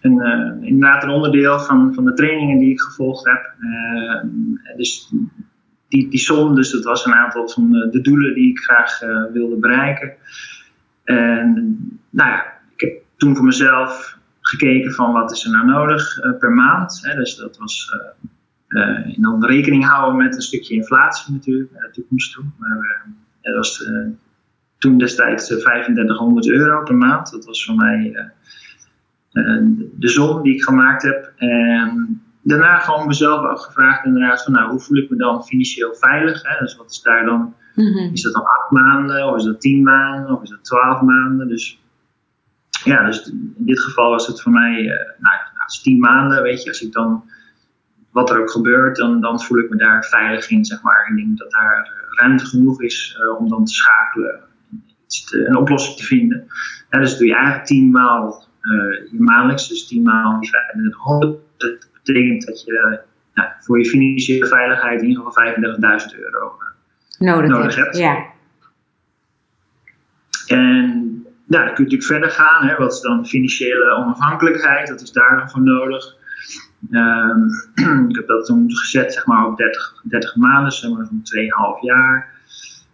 [0.00, 3.54] een, uh, inderdaad een onderdeel van, van de trainingen die ik gevolgd heb.
[3.60, 4.22] Uh,
[4.76, 5.12] dus
[5.88, 8.98] die, die som, dus dat was een aantal van de, de doelen die ik graag
[9.32, 10.12] wilde bereiken.
[11.04, 11.52] En
[12.10, 16.52] nou ja, ik heb toen voor mezelf gekeken van wat is er nou nodig per
[16.52, 17.00] maand.
[17.02, 17.92] Hè, dus dat was
[18.68, 22.44] en dan rekening houden met een stukje inflatie natuurlijk naar de toekomst toe.
[22.58, 23.06] Maar
[23.40, 23.90] dat was
[24.78, 27.30] toen destijds 3500 euro per maand.
[27.30, 28.30] Dat was voor mij
[29.92, 31.32] de som die ik gemaakt heb.
[31.36, 36.42] En daarna gewoon mezelf afgevraagd inderdaad van nou, hoe voel ik me dan financieel veilig?
[36.42, 36.58] Hè?
[36.58, 37.54] Dus wat is daar dan?
[37.74, 38.12] Mhm.
[38.12, 41.48] Is dat dan acht maanden of is dat tien maanden of is dat twaalf maanden?
[41.48, 41.82] Dus
[42.84, 44.82] ja, dus in dit geval was het voor mij,
[45.18, 47.24] nou, als tien maanden, weet je, als ik dan
[48.10, 51.08] wat er ook gebeurt, dan, dan voel ik me daar veilig in, zeg maar.
[51.10, 54.40] Ik denk dat daar ruimte genoeg is uh, om dan te schakelen,
[55.06, 56.46] te, een oplossing te vinden.
[56.90, 61.38] Ja, dus doe je eigenlijk tien maal uh, je maandelijks, dus 10 maal die 3500.
[61.56, 63.00] Dat betekent dat je
[63.34, 67.96] nou, voor je financiële veiligheid in ieder geval 35.000 euro eh, nodig, nodig hebt.
[67.96, 68.26] Ja.
[70.46, 72.68] En dan kun je natuurlijk verder gaan.
[72.68, 72.76] Hè.
[72.76, 74.88] Wat is dan financiële onafhankelijkheid?
[74.88, 76.16] Dat is daar dan voor nodig.
[76.90, 77.48] Um,
[78.10, 81.22] ik heb dat toen gezet zeg maar, op 30, 30 maanden, zeg maar zo'n
[81.78, 82.36] 2,5 jaar.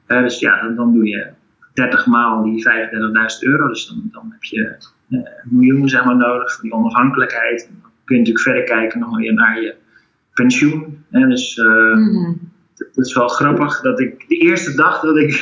[0.08, 1.28] Uh, dus ja, dan, dan, doe je
[1.72, 3.68] 30 maal die 35.000 euro.
[3.68, 4.76] Dus dan, dan heb je
[5.08, 7.68] uh, miljoen zeg maar, nodig voor die onafhankelijkheid.
[7.70, 9.74] Dan kun je natuurlijk verder kijken nog weer naar je
[10.34, 11.04] pensioen.
[11.10, 11.28] Hè?
[11.28, 15.32] Dus uh, mm het is wel grappig dat ik de eerste dag dat ik,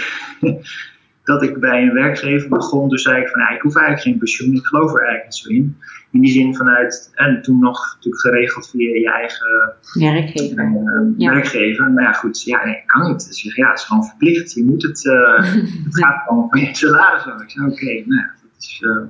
[1.24, 4.54] dat ik bij een werkgever begon, toen zei ik van ik hoef eigenlijk geen pensioen,
[4.54, 5.76] ik geloof er eigenlijk niet zo in.
[6.10, 10.64] In die zin vanuit, en toen nog natuurlijk geregeld via je eigen werkgever.
[10.64, 11.90] Uh, werkgever.
[11.90, 13.26] Maar ja, goed, ja, nee, kan niet.
[13.26, 14.52] Dus ja, het is gewoon verplicht.
[14.52, 15.36] Je moet het, uh,
[15.86, 17.42] het gaat gewoon van je salaris.
[17.42, 19.02] Ik zei, oké, okay, nou ja, dat is, uh,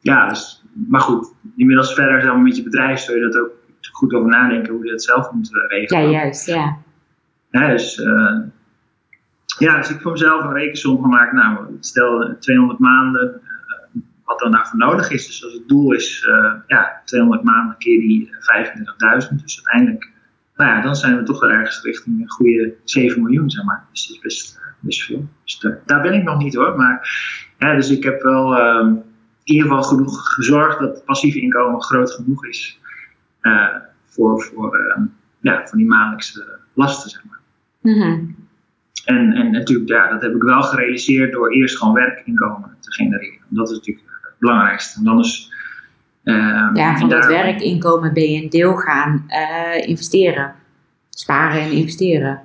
[0.00, 3.52] ja, dus, maar goed, inmiddels verder met je bedrijf zul je dat ook
[3.92, 6.02] goed over nadenken hoe je dat zelf moet regelen.
[6.02, 6.76] Ja, juist, ja.
[7.50, 8.02] ja dus,
[9.58, 11.32] ja, dus ik voor mezelf een rekensom gemaakt.
[11.32, 15.26] Nou, stel 200 maanden, uh, wat er nou voor nodig is.
[15.26, 19.42] Dus als het doel is, uh, ja, 200 maanden keer die 35.000.
[19.42, 20.10] Dus uiteindelijk,
[20.56, 23.86] nou ja, dan zijn we toch wel ergens richting een goede 7 miljoen, zeg maar.
[23.90, 25.28] Dus dat is best, best veel.
[25.44, 26.76] Dus daar ben ik nog niet hoor.
[26.76, 27.08] Maar,
[27.58, 28.88] ja, dus ik heb wel ehm,
[29.44, 32.80] in ieder geval genoeg gezorgd dat het inkomen groot genoeg is
[34.06, 35.04] voor, voor, uh,
[35.40, 37.40] ja, voor die maandelijkse lasten, zeg maar.
[37.80, 38.43] Mm
[39.04, 43.38] en, en natuurlijk, ja, dat heb ik wel gerealiseerd door eerst gewoon werkinkomen te genereren.
[43.48, 44.98] Dat is natuurlijk het belangrijkste.
[44.98, 45.52] En dan is,
[46.24, 49.26] uh, ja, van dat werkinkomen ben je een deel gaan
[49.86, 50.54] investeren.
[51.10, 52.40] Sparen en investeren.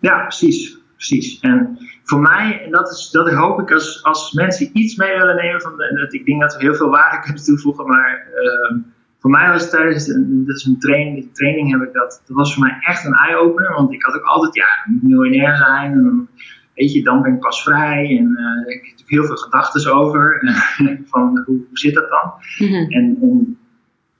[0.00, 0.78] Ja, precies.
[0.94, 1.40] precies.
[1.40, 5.36] En voor mij, en dat, is, dat hoop ik als, als mensen iets mee willen
[5.36, 8.78] nemen, van de, dat, ik denk dat we heel veel waarde kunnen toevoegen, maar uh,
[9.18, 10.06] voor mij was het tijdens,
[10.46, 13.72] dat is een training, training heb ik dat, dat was voor mij echt een eye-opener,
[13.72, 16.28] want ik had ook altijd, ja, ik moet miljonair zijn, en
[16.74, 20.42] weet je, dan ben ik pas vrij, en uh, ik heb heel veel gedachten over,
[21.10, 22.32] van hoe, hoe, zit dat dan?
[22.58, 22.90] Mm-hmm.
[22.90, 23.58] en, en,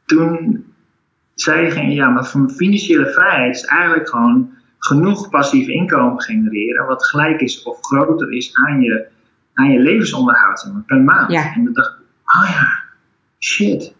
[0.05, 0.65] toen
[1.35, 7.07] zei diegene, ja, maar van financiële vrijheid is eigenlijk gewoon genoeg passief inkomen genereren, wat
[7.07, 9.07] gelijk is of groter is aan je,
[9.55, 11.33] aan je levensonderhoud per maand.
[11.33, 11.55] Ja.
[11.55, 12.85] En dan dacht ik, oh ja,
[13.39, 13.97] shit.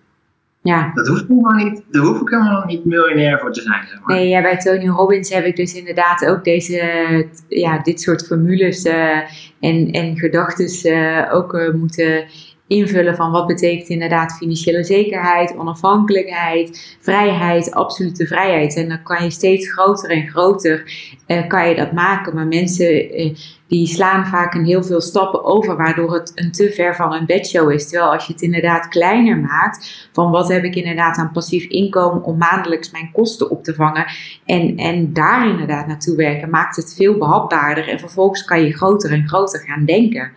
[0.69, 0.91] Ja.
[0.95, 3.87] Dat hoeft helemaal niet, daar hoef ik helemaal niet miljonair voor te zijn.
[3.87, 4.17] Zeg maar.
[4.17, 8.85] Nee, ja, bij Tony Robbins heb ik dus inderdaad ook deze, ja, dit soort formules
[8.85, 9.17] uh,
[9.61, 12.25] en, en gedachten uh, ook uh, moeten
[12.69, 18.77] invullen van wat betekent inderdaad financiële zekerheid, onafhankelijkheid, vrijheid, absolute vrijheid.
[18.77, 20.93] En dan kan je steeds groter en groter
[21.27, 22.35] eh, kan je dat maken.
[22.35, 23.35] Maar mensen eh,
[23.69, 27.27] die slaan vaak een heel veel stappen over, waardoor het een te ver van een
[27.27, 27.89] bedshow is.
[27.89, 32.23] Terwijl als je het inderdaad kleiner maakt, van wat heb ik inderdaad aan passief inkomen
[32.23, 34.07] om maandelijks mijn kosten op te vangen
[34.45, 37.89] en, en daar inderdaad naartoe werken, maakt het veel behapbaarder.
[37.89, 40.33] En vervolgens kan je groter en groter gaan denken.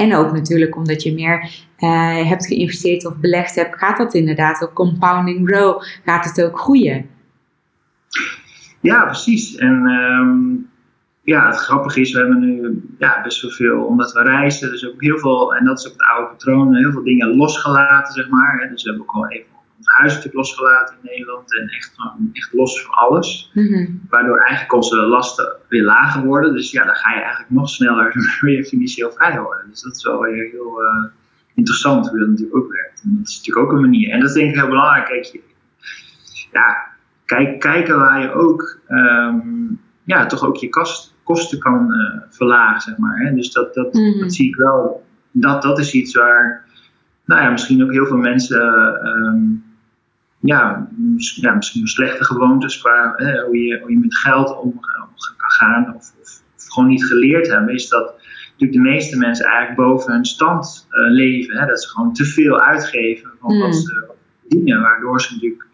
[0.00, 4.62] En ook natuurlijk omdat je meer uh, hebt geïnvesteerd of belegd hebt, gaat dat inderdaad
[4.62, 7.08] ook compounding grow, gaat het ook groeien.
[8.80, 9.56] Ja, precies.
[9.56, 10.70] En um,
[11.22, 14.88] ja, het grappige is, we hebben nu ja, best wel veel, omdat we reizen, dus
[14.88, 18.28] ook heel veel, en dat is ook het oude patroon, heel veel dingen losgelaten, zeg
[18.28, 18.68] maar.
[18.70, 19.48] Dus we hebben ook al even
[19.80, 21.92] ons huis natuurlijk losgelaten in Nederland en echt,
[22.32, 23.50] echt los van alles.
[23.54, 26.52] Mm Waardoor eigenlijk onze lasten weer lager worden.
[26.54, 29.64] Dus ja, dan ga je eigenlijk nog sneller weer financieel vrij worden.
[29.70, 31.04] Dus dat is wel weer heel, uh,
[31.54, 33.00] interessant hoe dat natuurlijk ook werkt.
[33.04, 34.10] En dat is natuurlijk ook een manier.
[34.10, 35.04] En dat is denk ik heel belangrijk.
[35.04, 35.40] Kijk,
[36.52, 36.86] ja,
[37.24, 39.38] kijk, kijken waar je ook ehm,
[40.04, 43.18] ja, toch ook je kost, kosten kan uh, verlagen, zeg maar.
[43.18, 43.34] Hè?
[43.34, 44.18] Dus dat, dat, Mhm.
[44.20, 45.04] dat zie ik wel.
[45.30, 46.64] Dat, dat is iets waar,
[47.24, 48.62] nou ja, misschien ook heel veel mensen,
[49.02, 49.38] ehm,
[50.40, 50.88] ja,
[51.34, 54.80] ja, misschien slechte gewoontes qua hè, hoe, je, hoe je met geld om,
[55.36, 58.14] kan gaan, of, of, of gewoon niet geleerd hebben, is dat
[58.50, 61.58] natuurlijk de meeste mensen eigenlijk boven hun stand eh, leven.
[61.58, 61.66] Hè?
[61.66, 63.60] Dat ze gewoon te veel uitgeven van Mm.
[63.60, 65.66] wat ze verdienen, waardoor ze natuurlijk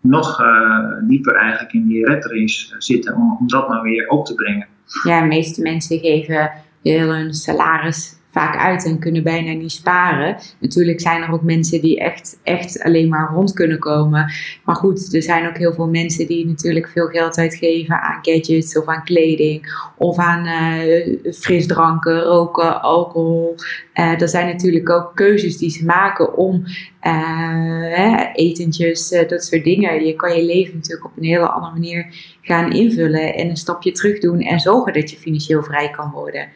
[0.00, 4.08] nog eh, dieper eigenlijk in die red race eh, zitten om, om dat nou weer
[4.08, 4.66] op te brengen.
[5.04, 6.50] Ja, de meeste mensen geven
[6.82, 10.36] heel hun salaris vaak uit en kunnen bijna niet sparen.
[10.60, 14.32] Natuurlijk zijn er ook mensen die echt, echt alleen maar rond kunnen komen.
[14.64, 18.78] Maar goed, er zijn ook heel veel mensen die natuurlijk veel geld uitgeven aan gadgets
[18.78, 23.54] of aan kleding of aan eh, frisdranken, roken, alcohol.
[23.92, 26.62] Eh, er zijn natuurlijk ook keuzes die ze maken om
[27.00, 30.04] hè, etentjes, dat soort dingen.
[30.04, 32.06] Je kan je leven natuurlijk op een hele andere manier
[32.42, 36.48] gaan invullen en een stapje terug doen en zorgen dat je financieel vrij kan worden.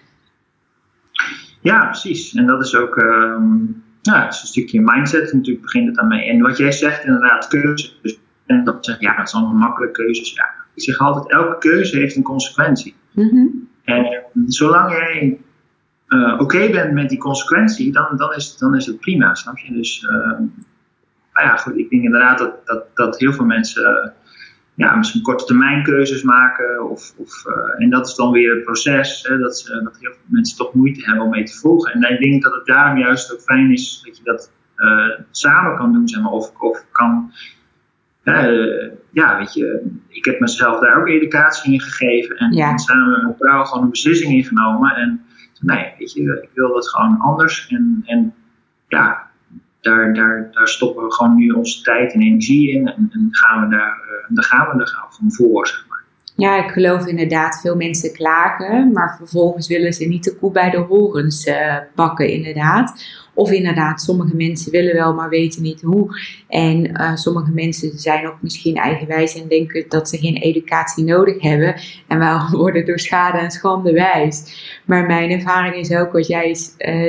[1.61, 2.35] Ja, precies.
[2.35, 3.57] En dat is ook ehm,
[4.03, 5.33] ja, het is een stukje mindset.
[5.33, 6.29] Natuurlijk begint het daarmee.
[6.29, 8.18] En wat jij zegt, inderdaad, keuzes.
[8.47, 10.33] En dat, zeg- ja, dat zijn allemaal makkelijke keuzes.
[10.35, 10.51] Ja.
[10.75, 12.94] Ik zeg altijd, elke keuze heeft een consequentie.
[13.12, 13.47] Mhm.
[13.85, 15.38] En eh, zolang jij
[16.09, 19.73] eh, oké bent met die consequentie, dan, dan, is, dan is het prima, snap je?
[19.73, 20.42] Dus, ehm,
[21.33, 24.12] nou ja, goed, ik denk inderdaad dat, dat, dat heel veel mensen
[24.79, 26.91] ja, misschien korte termijn keuzes maken.
[26.91, 30.11] Of, of, eh, en dat is dan weer het proces, hè, dat, ze, dat heel
[30.12, 31.93] veel mensen toch moeite hebben om mee te volgen.
[31.93, 35.77] En ik denk dat het daarom juist ook fijn is dat je dat eh, samen
[35.77, 37.33] kan doen, zeg maar, of, of kan.
[38.23, 42.71] eh, ja, weet je, ik heb mezelf daar ook educatie in gegeven en, Ja.
[42.71, 44.91] en samen met mijn vrouw gewoon een beslissing ingenomen.
[44.97, 45.25] En
[45.61, 47.69] nee, weet je, ik wil dat gewoon anders.
[47.69, 48.35] En, en
[48.88, 49.28] ja,
[50.12, 52.87] daar, daar, stoppen we gewoon nu onze tijd en energie in.
[52.87, 53.98] En, en gaan we daar,
[54.35, 55.98] eh, gaan we er gewoon voor, zeg maar.
[56.38, 60.70] Ja, ik geloof inderdaad, veel mensen klagen, maar vervolgens willen ze niet de koe bij
[60.70, 63.05] de horens eh, pakken, inderdaad.
[63.35, 66.20] Of inderdaad, sommige mensen willen wel, maar weten niet hoe.
[66.48, 71.42] En eh, sommige mensen zijn ook misschien eigenwijs en denken dat ze geen educatie nodig
[71.42, 71.74] hebben.
[72.09, 74.42] En wel worden door schade en schande wijs.
[74.85, 76.57] Maar mijn ervaring is ook wat jij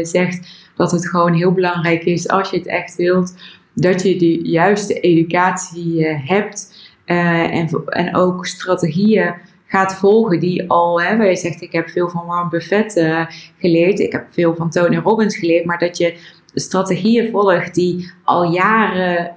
[0.02, 3.36] zegt, dat het gewoon heel belangrijk is als je het echt wilt,
[3.74, 6.88] dat je de juiste educatie eh, hebt.
[7.06, 9.34] eh, en, en ook strategieën
[9.66, 13.26] gaat volgen die al, hè, waar je zegt, ik heb veel van Warren Buffett eh,
[13.58, 16.18] geleerd, ik heb veel van Tony Robbins geleerd, maar dat je
[16.54, 19.36] strategieën volgt die al jaren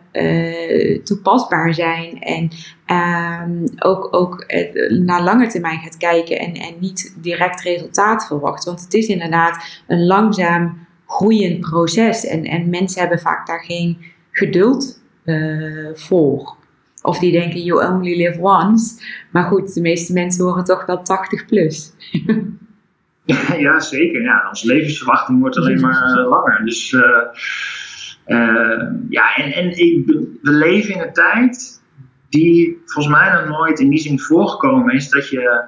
[1.04, 2.50] toepasbaar zijn en
[2.86, 4.46] ehm, ook, ook
[4.88, 8.64] naar lange termijn gaat kijken en, en niet direct resultaat verwacht.
[8.64, 13.98] Want het is inderdaad een langzaam groeiend proces en, en mensen hebben vaak daar geen
[14.30, 16.56] geduld eh, voor.
[17.02, 19.02] Of die denken, you only live once.
[19.30, 21.90] Maar goed, de meeste mensen worden toch wel 80 plus.
[23.58, 24.22] Ja, zeker.
[24.22, 26.64] Ja, onze levensverwachting wordt alleen maar eh, langer.
[26.64, 26.92] Dus
[28.24, 29.70] eh, ja, en, en
[30.42, 31.82] we leven in een tijd
[32.28, 35.64] die volgens mij nog nooit in die zin voorgekomen is dat je.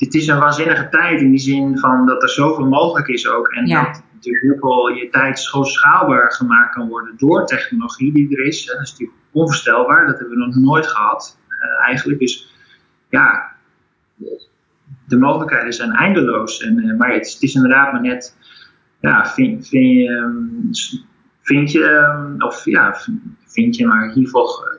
[0.00, 3.48] Dit is een waanzinnige tijd in die zin van dat er zoveel mogelijk is ook.
[3.48, 3.82] En Ja.
[3.84, 8.46] dat natuurlijk heel veel je tijd zo schaalbaar gemaakt kan worden door technologie die er
[8.46, 8.66] is.
[8.66, 10.06] Dat is natuurlijk onvoorstelbaar.
[10.06, 12.18] Dat hebben we nog nooit gehad eh, eigenlijk.
[12.20, 12.54] Dus
[13.08, 13.52] ja,
[15.08, 16.62] de mogelijkheden zijn eindeloos.
[16.62, 18.36] En, eh, maar het, is- het is inderdaad maar net,
[19.00, 20.72] ja, vind, vind, je, ehm,
[21.42, 22.96] vind je, ehm, of ja,
[23.46, 24.78] vind je, maar in ieder geval eh,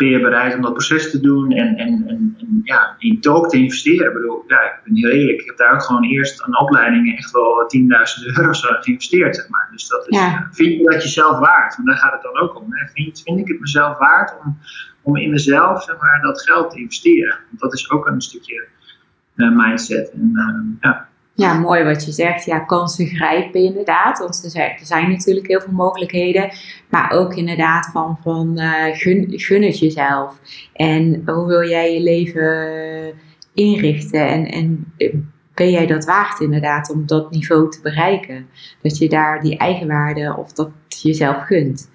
[0.00, 3.48] ben je bereid om dat proces te doen en, en, en, en ja, in ook
[3.48, 4.06] te investeren.
[4.06, 7.16] Ik bedoel, ja, ik ben heel eerlijk, ik heb daar ook gewoon eerst aan opleidingen
[7.16, 7.88] echt wel 10.000
[8.36, 9.68] euro geïnvesteerd, zeg maar.
[9.72, 10.48] Dus dat is, Ja.
[10.50, 11.76] vind je dat jezelf waard?
[11.76, 12.66] Want daar gaat het dan ook om.
[12.74, 12.86] Hè?
[12.92, 14.58] Vind, vind ik het mezelf waard om,
[15.02, 17.38] om in mezelf, zeg maar, dat geld te investeren?
[17.48, 18.66] Want dat is ook een stukje
[19.34, 20.10] eh, mindset.
[20.10, 21.08] En, eh, ja.
[21.40, 22.44] Ja, mooi wat je zegt.
[22.44, 24.18] Ja, kansen grijpen inderdaad.
[24.18, 26.50] Want er zijn, er zijn natuurlijk heel veel mogelijkheden.
[26.88, 30.40] Maar ook inderdaad van, van eh, gun, het jezelf.
[30.72, 33.14] En hoe wil jij je leven
[33.54, 34.28] inrichten?
[34.28, 34.92] En, en
[35.54, 38.46] ben jij dat waard inderdaad om dat niveau te bereiken?
[38.82, 41.90] Dat je daar die eigenwaarde of dat jezelf gunt.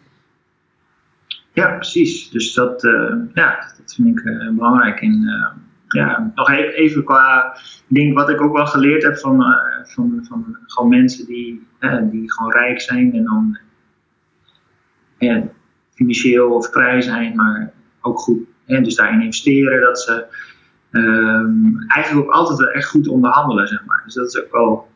[1.53, 2.29] ja, precies.
[2.29, 5.01] Dus dat, eh, ja, dat vind ik eh, belangrijk.
[5.95, 10.25] Ja, nog even, even qua ding wat ik ook wel geleerd heb van, eh, van,
[10.27, 13.57] van gewoon mensen die, eh, die gewoon rijk zijn en dan
[15.17, 15.43] ja,
[15.93, 17.71] financieel of vrij zijn, maar
[18.01, 18.39] ook goed.
[18.65, 20.25] En dus daarin investeren, dat ze
[20.91, 24.01] ehm, eigenlijk ook altijd wel echt goed onderhandelen, zeg maar.
[24.05, 24.87] Dus dat is ook wel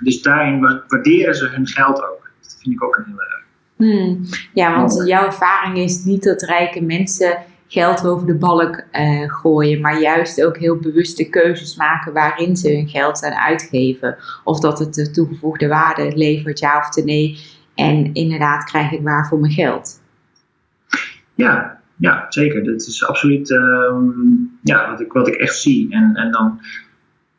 [0.00, 2.30] dus daarin waarderen ze hun geld ook.
[2.42, 3.38] Dat vind ik ook een hele.
[3.76, 4.24] Hmm.
[4.54, 7.38] Ja, want jouw ervaring is niet dat rijke mensen
[7.72, 12.74] geld over de balk uh, gooien, maar juist ook heel bewuste keuzes maken waarin ze
[12.74, 14.16] hun geld aan uitgeven.
[14.44, 17.38] Of dat het de toegevoegde waarde levert, ja of nee.
[17.74, 20.02] En inderdaad krijg ik waar voor mijn geld.
[21.34, 22.64] Ja, ja zeker.
[22.64, 23.96] Dat is absoluut uh,
[24.62, 25.92] ja, wat, ik, wat ik echt zie.
[25.92, 26.60] En, en dan,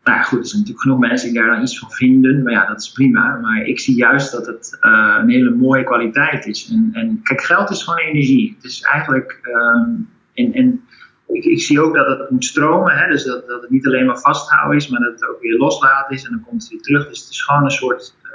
[0.03, 2.43] nou goed, er zijn natuurlijk genoeg mensen die daar dan iets van vinden.
[2.43, 3.39] Maar ja, dat is prima.
[3.41, 6.69] Maar ik zie juist dat het uh, een hele mooie kwaliteit is.
[6.93, 8.53] En, kijk, geld is gewoon energie.
[8.55, 9.39] Het is eigenlijk.
[9.43, 9.99] Uh,
[10.33, 10.85] en, en
[11.27, 12.97] ik, zie ook dat het moet stromen.
[12.97, 13.11] Hè?
[13.11, 16.15] Dus dat, dat het niet alleen maar vasthouden is, maar dat het ook weer loslaten
[16.15, 16.23] is.
[16.23, 17.07] En dan komt het weer terug.
[17.07, 18.15] Dus het is gewoon een soort.
[18.23, 18.31] Uh,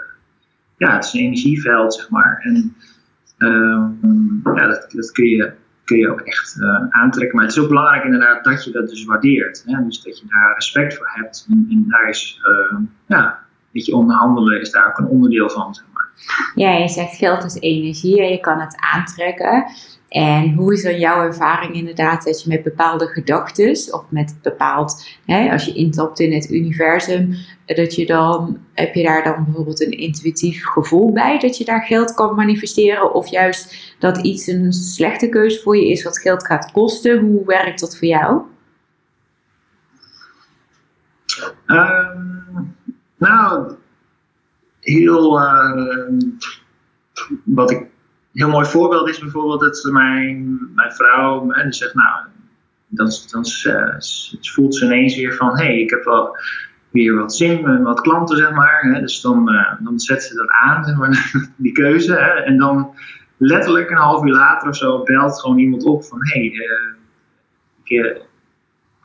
[0.77, 2.41] ja, het is een energieveld, zeg maar.
[2.43, 2.77] En
[3.39, 3.87] uh,
[4.55, 5.53] ja, dat, dat kun je
[5.87, 7.37] kun je ook echt uh, aantrekken.
[7.37, 9.63] Maar het is ook belangrijk inderdaad dat je dat dus waardeert.
[9.67, 9.85] Hè?
[9.85, 11.47] Dus dat je daar respect voor hebt.
[11.51, 13.39] En, daar is, uh, ja,
[13.71, 16.09] je, onderhandelen is daar ook een onderdeel van, zeg maar.
[16.55, 19.65] Ja, je zegt geld is energie en je kan het aantrekken.
[20.09, 25.07] En hoe is dan jouw ervaring inderdaad dat je met bepaalde gedachten of met bepaald,
[25.25, 27.35] hè, als je intapt in het universum,
[27.67, 31.83] dat je dan, heb je daar dan bijvoorbeeld een intuïtief gevoel bij dat je daar
[31.83, 33.15] geld kan manifesteren?
[33.15, 37.19] Of juist dat iets een slechte keuze voor je is wat geld gaat kosten?
[37.19, 38.43] Hoe werkt dat voor jou?
[41.67, 42.77] Um,
[43.17, 43.75] nou,
[44.81, 46.13] heel, uh,
[47.45, 47.87] wat ik
[48.37, 52.25] heel mooi voorbeeld is bijvoorbeeld dat mijn, mijn vrouw en zegt, nou,
[52.89, 53.95] dan, dan uh,
[54.41, 56.37] voelt ze ineens weer van, hé, hey, ik heb wel
[56.91, 58.81] weer wat zin en wat klanten, zeg maar.
[58.83, 62.13] Hè, dus dan, uh, dan zet ze dat aan, zeg maar, die keuze.
[62.13, 62.95] Hè, en dan
[63.37, 66.53] letterlijk een half uur later of zo belt gewoon iemand op van, hé, hey,
[68.03, 68.17] uh,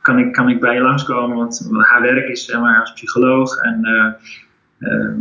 [0.00, 1.36] kan, ik, kan ik bij je langskomen?
[1.36, 3.80] Want haar werk is, zeg maar, als psycholoog en...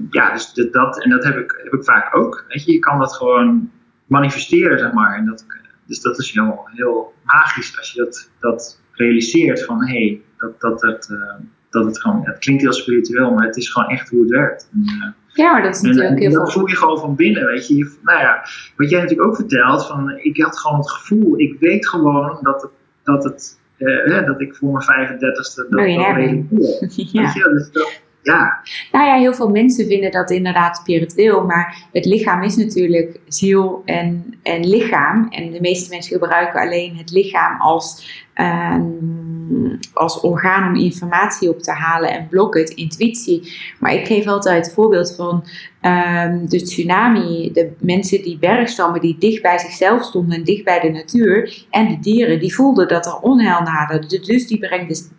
[0.10, 2.46] ja, dus dat, en dat heb ik, heb ik vaak ook.
[2.48, 3.72] Weet je, je kan dat gewoon
[4.12, 5.18] manifesteren, zeg maar.
[5.18, 5.46] En dat,
[5.86, 10.60] dus dat is heel, heel magisch als je dat, dat realiseert van hé, hey, dat,
[10.62, 11.34] dat, dat, uh,
[11.70, 14.70] dat het gewoon, het klinkt heel spiritueel, maar het is gewoon echt hoe het werkt.
[14.74, 16.40] En, uh, ja, maar dat is natuurlijk heel veel.
[16.40, 17.76] Dat voel je gewoon van binnen, weet je.
[17.76, 17.98] je.
[18.02, 18.46] Nou ja,
[18.76, 22.62] wat jij natuurlijk ook vertelt, van ik had gewoon het gevoel, ik weet gewoon dat
[22.62, 22.72] het,
[23.04, 26.16] dat het uh, dat ik voor mijn 35ste dat, dat ja.
[26.16, 28.62] Weet je, dus dat, ja.
[28.92, 33.82] Nou ja, heel veel mensen vinden dat inderdaad spiritueel, maar het lichaam is natuurlijk ziel
[33.86, 35.28] en, en lichaam.
[35.30, 38.76] En de meeste mensen gebruiken alleen het lichaam als, uh,
[39.94, 43.54] als orgaan om informatie op te halen en blokken het intuïtie.
[43.80, 45.44] Maar ik geef altijd het voorbeeld van
[45.82, 50.80] um, de tsunami, de mensen die bergstammen die dicht bij zichzelf stonden en dicht bij
[50.80, 54.20] de natuur en de dieren, die voelden dat er onheil naderde.
[54.20, 54.60] Dus die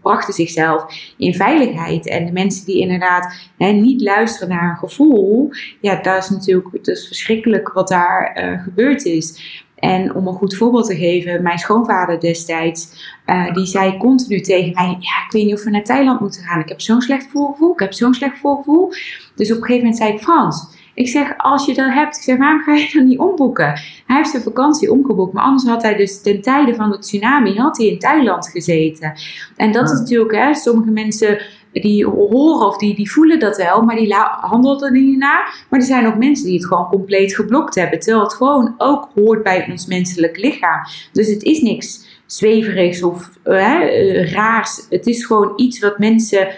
[0.00, 0.84] brachten zichzelf
[1.16, 2.08] in veiligheid.
[2.08, 7.06] En de mensen die inderdaad niet luisteren naar hun gevoel, ja, dat is natuurlijk dat
[7.06, 9.60] verschrikkelijk wat daar uh, gebeurd is.
[9.82, 12.88] En om een goed voorbeeld te geven, mijn schoonvader destijds,
[13.26, 16.42] uh, die zei continu tegen mij: Ja, ik weet niet of we naar Thailand moeten
[16.42, 16.60] gaan.
[16.60, 17.72] Ik heb zo'n slecht voorgevoel.
[17.72, 18.92] Ik heb zo'n slecht voorgevoel.
[19.34, 22.22] Dus op een gegeven moment zei ik: Frans, ik zeg, als je dat hebt, ik
[22.22, 23.80] zeg, waarom ga je dan niet omboeken?
[24.06, 27.56] Hij heeft zijn vakantie omgeboekt, maar anders had hij dus ten tijde van de tsunami,
[27.56, 29.12] had hij in Thailand gezeten.
[29.56, 31.42] En dat is natuurlijk, hè, sommige mensen
[31.72, 35.64] die horen of die, die voelen dat wel, maar die handelen er niet naar.
[35.70, 39.08] Maar er zijn ook mensen die het gewoon compleet geblokt hebben, terwijl het gewoon ook
[39.14, 40.80] hoort bij ons menselijk lichaam.
[41.12, 44.86] Dus het is niks zweverigs of uh, raars.
[44.90, 46.48] Het is gewoon iets wat mensen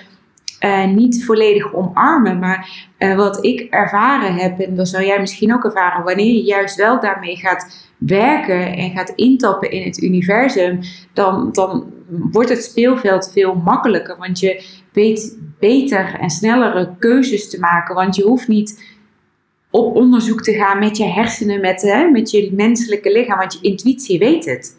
[0.61, 2.39] uh, niet volledig omarmen.
[2.39, 6.77] Maar wat ik ervaren heb, en dat zou jij misschien ook ervaren, wanneer je juist
[6.77, 10.81] wel daarmee gaat werken en gaat intappen in het universum,
[11.13, 14.17] dan, dan wordt het speelveld veel makkelijker.
[14.19, 17.95] Want je weet beter en snellere keuzes te maken.
[17.95, 18.97] Want je hoeft niet
[19.71, 23.59] op onderzoek te gaan met je hersenen, met, hè, met je menselijke lichaam, want je
[23.61, 24.77] intuïtie weet het.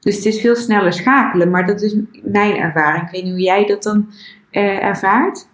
[0.00, 3.04] Dus het is veel sneller schakelen, maar dat is mijn ervaring.
[3.04, 4.10] Ik weet niet hoe jij dat dan
[4.50, 5.48] uh, ervaart?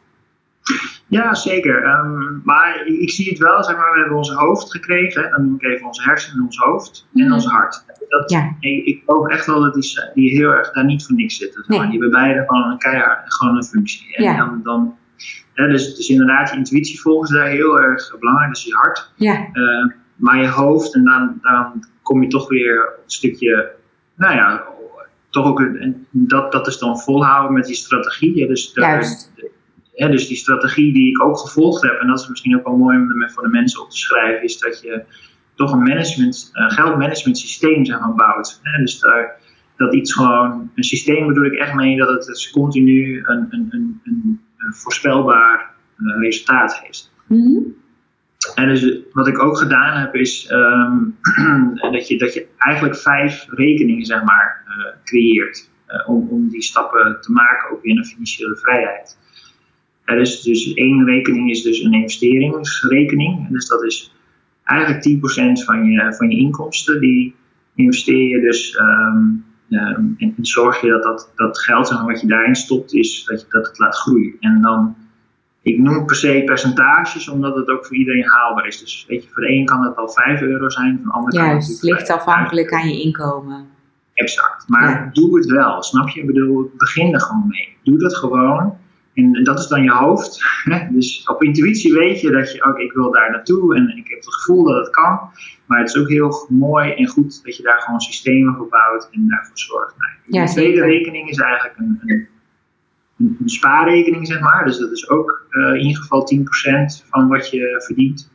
[1.07, 1.87] Ja, zeker.
[1.87, 5.23] Um, maar ik zie het wel, zeg maar, we hebben ons hoofd gekregen.
[5.23, 5.29] Hè?
[5.31, 7.33] Dan noem ik even onze hersenen, ons hoofd en mm.
[7.33, 7.85] ons hart.
[8.09, 8.57] Dat, ja.
[8.61, 11.64] ik, ik geloof echt wel dat die, die heel erg daar niet voor niks zitten.
[11.66, 11.81] Nee.
[11.81, 14.16] Die hebben beide gewoon een keihard, gewoon een functie.
[14.16, 14.37] En ja.
[14.37, 14.97] dan, dan
[15.53, 19.12] hè, dus, dus inderdaad, je intuïtie volgens daar heel erg belangrijk, dus je hart.
[19.16, 19.49] Ja.
[19.53, 23.73] Uh, maar je hoofd, en dan, dan kom je toch weer een stukje,
[24.16, 24.64] nou ja,
[25.31, 28.47] toch ook, en dat, dat is dan volhouden met die strategie.
[28.47, 28.81] Dus, de,
[29.35, 29.51] de,
[30.07, 32.96] dus die strategie die ik ook gevolgd heb, en dat is misschien ook wel mooi
[32.96, 35.05] om voor de mensen op te schrijven, is dat je
[35.55, 38.61] toch een management, een geldmanagement systeem zeg maar, bouwt.
[38.78, 39.36] Dus daar,
[39.76, 43.68] dat iets gewoon, een systeem bedoel ik echt mee dat het dus continu een, een,
[43.70, 44.40] een, een,
[44.74, 45.74] voorspelbaar
[46.20, 47.12] resultaat geeft.
[47.26, 47.76] Mm
[48.55, 50.96] En dus wat ik ook gedaan heb, is ehm,
[51.92, 54.64] dat, je, dat je eigenlijk vijf rekeningen zeg maar,
[55.05, 55.70] creëert.
[56.07, 59.18] om, om die stappen te maken, ook weer naar financiële vrijheid.
[60.09, 63.48] Er is dus één rekening is dus een investeringsrekening.
[63.48, 64.12] Dus dat is
[64.64, 67.00] eigenlijk 10% van je, van je inkomsten.
[67.00, 67.34] Die
[67.74, 72.26] investeer je dus um, um, en, zorg je dat, dat dat geld zeg wat je
[72.26, 74.36] daarin stopt, is dat, je, dat het laat groeien.
[74.40, 74.96] En dan,
[75.62, 78.80] ik noem per se percentages, omdat het ook voor iedereen haalbaar is.
[78.80, 81.32] Dus weet je, voor de een kan het al 5 euro zijn, voor de ander
[81.32, 83.66] kan het het ligt afhankelijk aan je inkomen.
[84.14, 84.68] Exact.
[84.68, 86.20] Maar doe het wel, snap je?
[86.20, 87.76] Ik bedoel, begin er gewoon mee.
[87.82, 88.76] Doe dat gewoon.
[89.19, 90.45] En dat is dan je hoofd.
[90.91, 94.19] Dus op intuïtie weet je dat je, oké, ik wil daar naartoe en ik heb
[94.19, 95.21] het gevoel dat het kan.
[95.66, 99.09] Maar het is ook heel mooi en goed dat je daar gewoon systemen voor bouwt
[99.11, 99.95] en daarvoor zorgt.
[100.27, 102.29] Nou, de tweede rekening is eigenlijk een, een,
[103.19, 104.64] een, spaarrekening, zeg maar.
[104.64, 106.29] Dus dat is ook uh, in ieder geval
[107.03, 108.33] 10% van wat je verdient.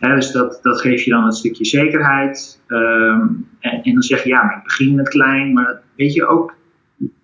[0.00, 2.62] dus dat, dat geeft je dan een stukje zekerheid.
[2.66, 3.26] Ehm,
[3.60, 5.52] en, en, dan zeg je, ja, maar ik begin met klein.
[5.52, 6.54] Maar weet je ook,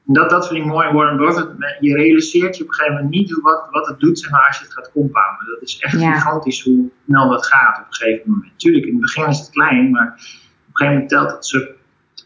[0.04, 1.48] dat, dat vind ik mooi Warren Buffett.
[1.80, 4.58] Je realiseert je op een gegeven moment niet wat, wat het doet zeg maar, als
[4.58, 5.46] je het gaat compounden.
[5.46, 8.52] Dat is echt gigantisch hoe snel dat gaat op een gegeven moment.
[8.56, 11.58] Tuurlijk, in het begin is het klein, maar op een gegeven moment telt het zo,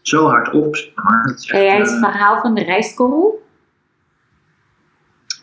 [0.01, 0.77] zo hard op.
[0.95, 1.39] Maar.
[1.45, 3.43] Ken jij het verhaal van de rijstkorrel?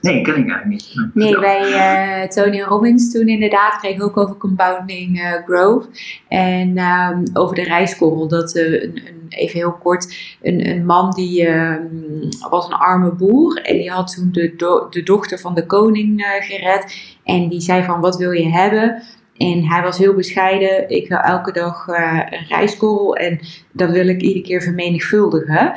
[0.01, 1.11] Nee, ken ik eigenlijk niet.
[1.15, 5.89] Nee, wij, uh, Tony Robbins toen inderdaad kreeg ook over compounding uh, growth.
[6.29, 8.29] En um, over de rijstkorrel.
[8.29, 13.13] Dat uh, een, een, even heel kort, een, een man die um, was een arme
[13.13, 13.57] boer.
[13.63, 16.97] En die had toen de, do de dochter van de koning gered.
[17.25, 19.03] En die zei van, wat wil je hebben?
[19.37, 20.91] En hij was heel bescheiden.
[20.91, 23.17] Ik wil elke dag een rijstkorrel.
[23.17, 23.41] En
[23.73, 25.73] dat wil ik iedere keer vermenigvuldigen.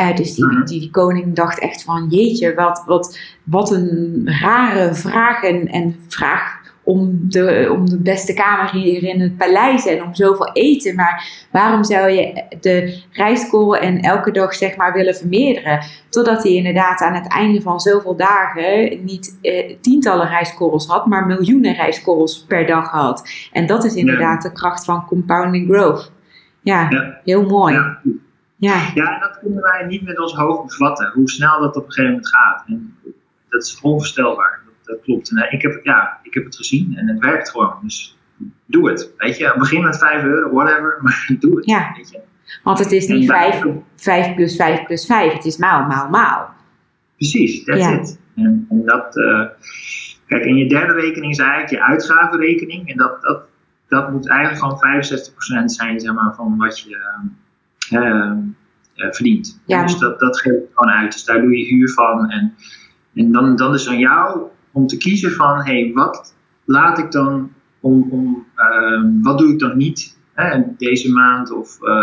[0.00, 0.64] Uh, dus die, mhm.
[0.64, 5.96] die, die, koning dacht echt van, jeetje, wat, wat, wat een rare vraag en, en
[6.08, 10.94] vraag om de, om de beste kamer hier in het paleis en om zoveel eten.
[10.94, 15.84] Maar waarom zou je de rijstkorrel en elke dag zeg maar willen vermeerderen?
[16.08, 21.26] Totdat hij inderdaad aan het einde van zoveel dagen niet eh, tientallen rijstkorrels had, maar
[21.26, 23.28] miljoenen rijstkorrels per dag had.
[23.52, 26.12] En dat is inderdaad de kracht van compounding growth.
[26.62, 26.88] Ja,
[27.24, 27.74] heel mooi.
[27.74, 28.00] Ja.
[28.56, 32.10] Ja, dat kunnen wij niet met ons hoofd bevatten, hoe snel dat op een gegeven
[32.10, 32.64] moment gaat.
[32.66, 32.96] En
[33.48, 35.30] dat is onvoorstelbaar, dat, dat klopt.
[35.30, 37.74] En eh, ik, heb, ja, ik heb het gezien en het werkt gewoon.
[37.82, 38.18] Dus
[38.66, 39.12] doe het.
[39.16, 41.66] Weet je, begin met 5 euro, whatever, maar doe het.
[41.66, 41.92] Ja.
[41.96, 42.20] Weet je.
[42.62, 43.64] Want het is niet 5,
[43.96, 46.48] 5 plus 5 plus 5, het is maal, maal, maal.
[47.16, 48.00] Precies, that's ja.
[48.00, 48.18] it.
[48.36, 49.46] En, en dat, uh,
[50.26, 52.90] kijk, en je derde rekening is eigenlijk je uitgavenrekening.
[52.90, 53.42] En dat, dat,
[53.88, 55.02] dat moet eigenlijk gewoon
[55.62, 56.98] 65% zijn zeg maar, van wat je,
[57.90, 58.32] uh,
[58.94, 59.60] verdient.
[59.66, 59.82] Ja.
[59.82, 61.12] Dus dat, dat geef je gewoon uit.
[61.12, 62.30] Dus daar doe je huur van.
[62.30, 62.54] En,
[63.14, 64.40] en dan, dan is het aan jou
[64.72, 69.52] om te kiezen van, hé, hey, wat laat ik dan om, om uh, wat doe
[69.52, 71.96] ik dan niet hè, deze maand of, uh,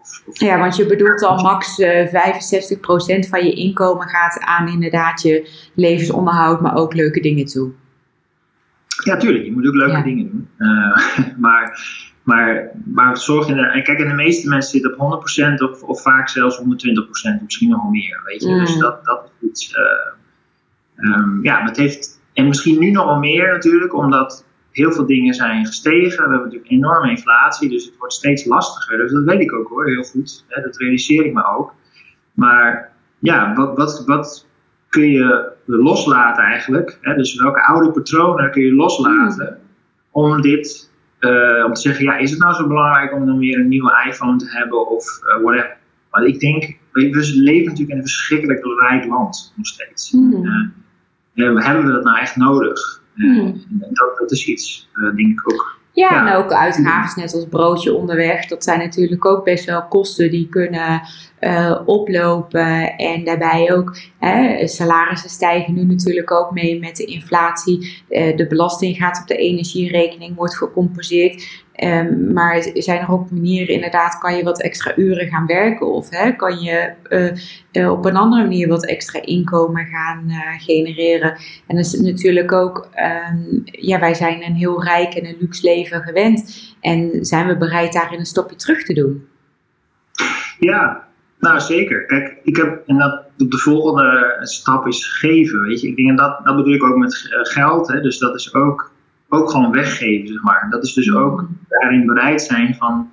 [0.00, 4.68] of, of, Ja, want je bedoelt al max uh, 65% van je inkomen gaat aan
[4.68, 7.70] inderdaad je levensonderhoud, maar ook leuke dingen toe.
[9.04, 9.44] Ja, tuurlijk.
[9.44, 10.48] Je moet ook leuke dingen doen.
[11.44, 11.80] Maar
[12.28, 15.22] maar, maar zorg je er, kijk, en de meeste mensen zitten op
[15.60, 16.62] 100% of, of vaak zelfs 120%,
[17.42, 18.20] misschien nog meer.
[18.24, 18.58] Weet je?
[18.58, 18.80] Dus mm.
[18.80, 19.74] dat, dat is iets.
[20.96, 22.20] Uh, ja, het heeft.
[22.32, 26.16] En misschien nu nog wel meer natuurlijk, omdat heel veel dingen zijn gestegen.
[26.16, 28.98] We hebben natuurlijk enorme inflatie, dus het wordt steeds lastiger.
[28.98, 30.44] Dus dat weet ik ook hoor, heel goed.
[30.48, 31.74] Hè, dat realiseer ik me ook.
[32.32, 34.46] Maar ja, wat, wat, wat
[34.88, 36.98] kun je loslaten eigenlijk?
[37.00, 37.14] Hè?
[37.14, 39.68] Dus welke oude patronen kun je loslaten mm.
[40.10, 40.87] om dit
[41.20, 44.04] uh, om te zeggen, ja, is het nou zo belangrijk om dan weer een nieuwe
[44.06, 45.76] iPhone te hebben of uh, whatever.
[46.10, 47.00] Maar ik denk, we
[47.34, 50.10] leven natuurlijk in een verschrikkelijk rijk land nog steeds.
[50.10, 50.44] Mm.
[51.34, 53.02] Uh, hebben we dat nou echt nodig?
[53.14, 53.64] Mm.
[53.68, 55.77] dat, dat is iets, denk ik ook.
[55.98, 58.46] Ja, en ook uitgaven, net als broodje onderweg.
[58.46, 61.02] Dat zijn natuurlijk ook best wel kosten die kunnen
[61.40, 62.96] uh, oplopen.
[62.96, 68.02] En daarbij ook, hè, salarissen stijgen nu natuurlijk ook mee met de inflatie.
[68.08, 71.64] Uh, de belasting gaat op de energierekening, wordt gecompenseerd.
[71.84, 75.86] Um, maar zijn er ook manieren, inderdaad, kan je wat extra uren gaan werken?
[75.86, 76.92] Of hè, kan je
[77.72, 81.36] uh, op een andere manier wat extra inkomen gaan genereren?
[81.66, 82.88] En dat is natuurlijk ook,
[83.30, 86.74] um, ja, wij zijn een heel rijk en een luxe leven gewend.
[86.80, 89.26] En zijn we bereid daarin een stapje terug te doen?
[90.58, 91.08] Ja,
[91.38, 92.06] nou, zeker.
[92.06, 95.88] Kijk, ik heb, en dat de volgende stap is geven, weet je.
[95.88, 98.00] Ik denk, en dat, dat bedoel ik ook met eh, geld, hè.
[98.00, 98.92] Dus dat is ook,
[99.28, 100.66] ook gewoon weggeven, zeg maar.
[100.70, 103.10] Dat is dus ook daarin bereid zijn van,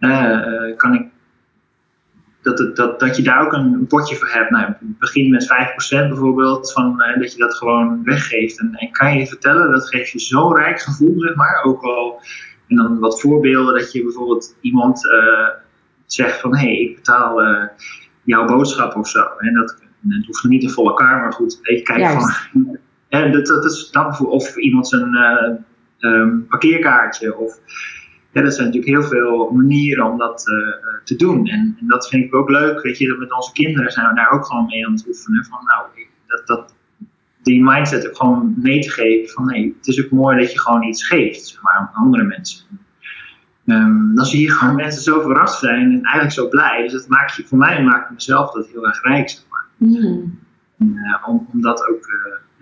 [0.00, 1.10] uh, kan ik
[2.42, 4.50] dat, het, dat, dat je daar ook een potje voor hebt.
[4.50, 8.60] Nou, begin met 5% bijvoorbeeld, van, eh, dat je dat gewoon weggeeft.
[8.60, 11.62] En, en kan je vertellen, dat geeft je zo'n rijk gevoel, zeg maar.
[11.64, 12.20] Ook al,
[12.68, 15.48] en dan wat voorbeelden, dat je bijvoorbeeld iemand uh,
[16.06, 17.42] zegt van, hé, hey, ik betaal
[18.22, 19.24] jouw boodschap of zo.
[19.38, 22.48] En dat, dat hoeft niet in volle kar, maar goed, ik kijk Juist.
[22.52, 22.78] van...
[23.12, 25.14] En dat, dat is dat of iemand zijn
[25.98, 27.58] um, parkeerkaartje, of
[28.32, 31.46] ja, dat zijn natuurlijk heel veel manieren om dat uh, te doen.
[31.46, 32.82] En, en, dat vind ik ook leuk.
[32.82, 35.44] Weet je, dat met onze kinderen zijn we daar ook gewoon mee aan het oefenen.
[35.44, 36.74] Van nou, dat, dat,
[37.42, 39.32] die mindset ook gewoon mee te geven.
[39.32, 42.24] Van nee, het is ook mooi dat je gewoon iets geeft zeg maar, aan andere
[42.24, 42.66] mensen.
[43.66, 46.82] Um, dan zie je gewoon mensen zo verrast zijn en eigenlijk zo blij.
[46.82, 49.66] Dus dat maakt je, voor mij maakt mezelf dat heel erg rijk, zeg maar.
[49.76, 50.38] Mm.
[50.78, 52.06] En, uh, om, om dat ook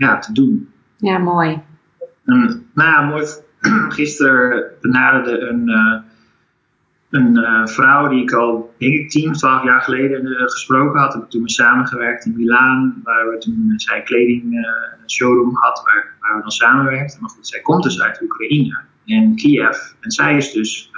[0.01, 0.69] ja, te doen.
[0.97, 1.63] Ja, mooi.
[2.25, 3.27] En, nou ja, mooi
[3.99, 6.01] gisteren benaderde een, uh,
[7.11, 11.13] een uh, vrouw die ik al, denk ik, 10, 12 jaar geleden uh, gesproken had.
[11.13, 14.67] Heb ik toen mee samengewerkt in Milaan, waar we toen zij kleding
[15.07, 17.21] showroom had, waar, waar we dan samenwerkten.
[17.21, 19.79] Maar goed, zij komt dus uit Oekraïne en Kiev.
[20.01, 20.91] En zij is dus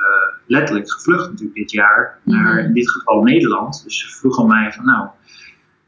[0.46, 3.84] letterlijk gevlucht natuurlijk dit jaar naar in dit geval Nederland.
[3.84, 5.08] Dus ze vroeg aan mij van nou,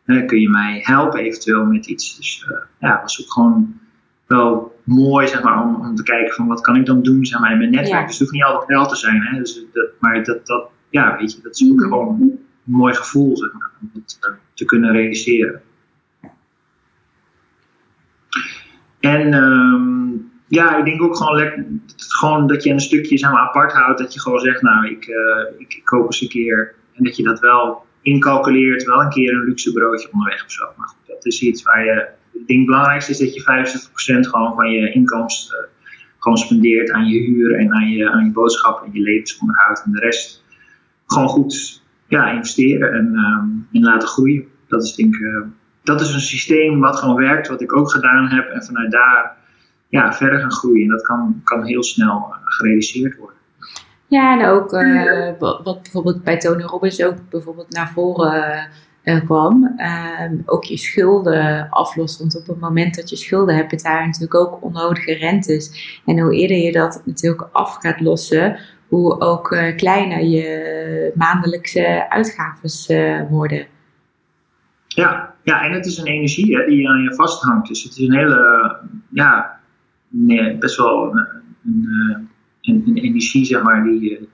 [0.05, 2.16] kun je mij helpen eventueel met iets?
[2.16, 2.48] Dus
[2.78, 3.80] ja, was ook gewoon
[4.26, 7.40] wel mooi zeg maar, om, om te kijken van wat kan ik dan doen zeg
[7.40, 8.07] maar, in mijn netwerk.
[8.07, 9.22] Dus het hoeft niet altijd geld te zijn.
[9.22, 9.38] Hè?
[9.38, 11.88] Dus dat, maar dat, dat, ja, weet je, dat is ook mhm.
[11.88, 15.62] gewoon een mooi gevoel zeg maar, om het uh, te kunnen realiseren.
[19.00, 23.40] En um, ja, ik denk ook gewoon, lekker, gewoon dat je een stukje zeg maar,
[23.40, 23.98] apart houdt.
[23.98, 26.74] Dat je gewoon zegt, nou, ik, uh, ik, ik koop eens een keer.
[26.92, 30.64] En dat je dat wel incalculeert, wel een keer een luxe broodje onderweg of zo.
[30.76, 34.28] Maar goed, dat is iets waar je ik denk het belangrijkste is dat je 65%
[34.30, 35.66] gewoon van je inkomsten uh,
[36.18, 39.82] gewoon spendeert aan je huur en aan je, aan je boodschappen en je levensonderhoud.
[39.84, 40.44] En de rest
[41.07, 43.14] gewoon goed ja, investeren en,
[43.72, 44.44] en laten groeien.
[44.68, 45.42] Dat is denk uh,
[45.82, 48.48] dat is een systeem wat gewoon werkt, wat ik ook gedaan heb.
[48.48, 49.36] En vanuit daar
[49.88, 50.82] ja, verder gaan groeien.
[50.82, 53.34] En dat kan, kan heel snel uh, gerealiseerd worden.
[54.14, 58.68] Ja, en ook uh, wat bijvoorbeeld bij Tony Robbins ook bijvoorbeeld naar voren
[59.04, 59.74] uh, kwam.
[59.76, 62.18] Ehm, ook je schulden aflost.
[62.18, 66.00] Want op het moment dat je schulden hebt, betaal natuurlijk ook onnodige rentes.
[66.06, 68.58] En hoe eerder je dat natuurlijk af gaat lossen,
[68.88, 73.66] hoe ook kleiner je maandelijkse uitgaven worden.
[74.86, 77.68] Ja, ja, en het is een energie hè, die aan je vasthangt.
[77.68, 78.76] Dus het is een hele,
[79.10, 79.60] ja,
[80.08, 81.28] nee, best wel een,
[81.64, 82.28] een,
[82.64, 84.28] een, energie, zeg maar, die,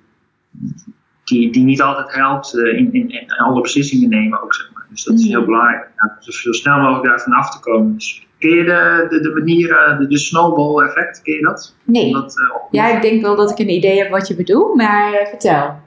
[1.25, 4.87] die, die niet altijd helpt uh, in, in, in, alle beslissingen nemen ook, zeg maar.
[4.91, 5.91] Dus dat is heel belangrijk.
[5.97, 7.95] Ja, dus zo snel mogelijk daarvan af te komen.
[7.95, 11.77] Dus, ken je de, de, de manier, eh, de, de snowball effect, ken je dat?
[11.85, 12.13] Nee.
[12.13, 15.27] Dat, uh, ja, ik denk wel dat ik een idee heb wat je bedoelt, maar
[15.29, 15.81] vertel.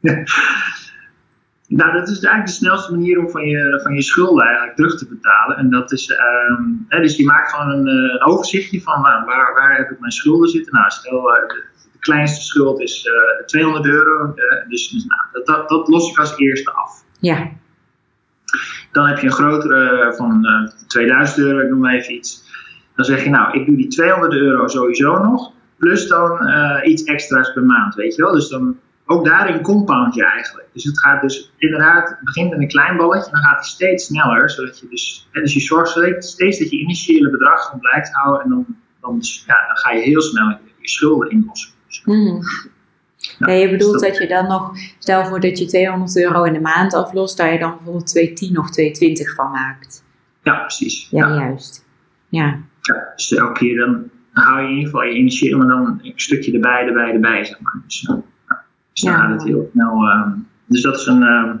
[1.78, 4.98] nou, dat is eigenlijk de snelste manier om van je, van je schulden eigenlijk terug
[4.98, 5.56] te betalen.
[5.56, 9.54] En dat is, um, hè, dus je maakt gewoon een, een overzichtje van nou, waar,
[9.54, 10.72] waar heb ik mijn schulden zitten.
[10.72, 11.30] Nou, stel,
[12.02, 14.24] kleinste schuld is uh, eh, 200 euro.
[14.24, 17.04] Uh, dus, dus nou, dat, dat, dat, los ik als eerste af.
[17.20, 17.50] Ja.
[18.92, 22.50] Dan heb je een grotere van eh, 2000 euro, ik noem maar even iets.
[22.94, 25.52] Dan zeg je, nou, ik doe die 200 euro sowieso nog.
[25.76, 26.50] Plus dan
[26.84, 28.32] iets extra's per maand, weet je wel.
[28.32, 30.68] Dus dan, ook daarin compound je eigenlijk.
[30.72, 34.04] Dus het gaat dus inderdaad, het begint met een klein balletje, dan gaat het steeds
[34.04, 34.50] sneller.
[34.50, 38.42] Zodat je dus, dus je zorgt steeds dat je initiële bedrag blijft houden.
[38.42, 38.66] En dan,
[39.00, 41.70] dan, ja, dan ga je heel snel je, je schulden inlossen.
[42.04, 42.40] Hmm.
[43.38, 46.60] Ja, je bedoelt dat, je dan nog, stel voor dat je 200 euro in de
[46.60, 50.04] maand aflost, daar je dan bijvoorbeeld 210 of 220 van maakt.
[50.42, 51.08] Ja, precies.
[51.10, 51.86] Ja, juist.
[52.28, 52.60] Ja.
[52.80, 53.12] ja.
[53.16, 56.12] Dus elke keer dan, dan hou je in ieder geval je energie, maar dan een
[56.16, 57.82] stukje erbij, erbij, erbij, zeg maar.
[57.84, 58.22] Dus, ja,
[58.92, 60.08] dus dan gaat het heel snel.
[60.08, 60.32] Uh,
[60.66, 61.52] dus dat is een, uh,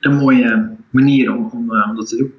[0.00, 2.34] een mooie manier om, om, uh, om dat te doen.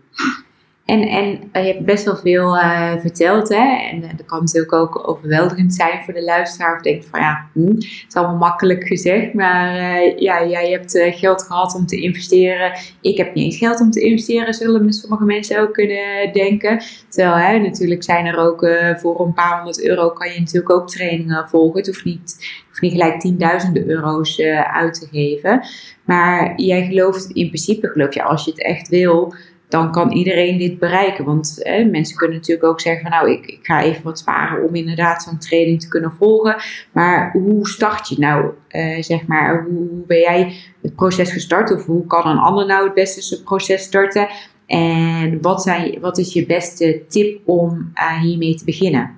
[0.88, 1.28] En, en
[1.64, 3.78] je hebt best wel veel uh, verteld, hè?
[3.92, 6.76] En dat kan natuurlijk ook overweldigend zijn voor de luisteraar.
[6.76, 9.34] Of denkt van ja, hm, het is allemaal makkelijk gezegd.
[9.34, 12.72] Maar uh, ja, jij hebt geld gehad om te investeren.
[13.02, 16.82] Ik heb niet eens geld om te investeren, zullen sommige mensen ook kunnen denken.
[17.10, 18.68] Terwijl hè, natuurlijk zijn er ook
[19.00, 21.80] voor een paar honderd euro kan je natuurlijk ook trainingen volgen.
[21.80, 24.42] Het niet, hoeft niet gelijk tienduizenden euro's
[24.74, 25.62] uit te geven.
[26.06, 29.34] Maar jij gelooft in principe, geloof je, als je het echt wil
[29.68, 31.26] dan kan iedereen dit bereiken.
[31.26, 31.62] Want
[31.92, 35.24] mensen kunnen natuurlijk ook zeggen van nou, ik, ik ga even wat sparen om inderdaad
[35.24, 36.56] zo'n training te kunnen volgen.
[36.92, 41.72] Maar hoe start je nou, uh, zeg maar, hoe, hoe, ben jij het proces gestart?
[41.72, 44.28] Of hoe kan een ander nou het beste het proces starten?
[44.68, 49.16] En wat, zijn, wat is je beste tip om uh, hiermee te beginnen?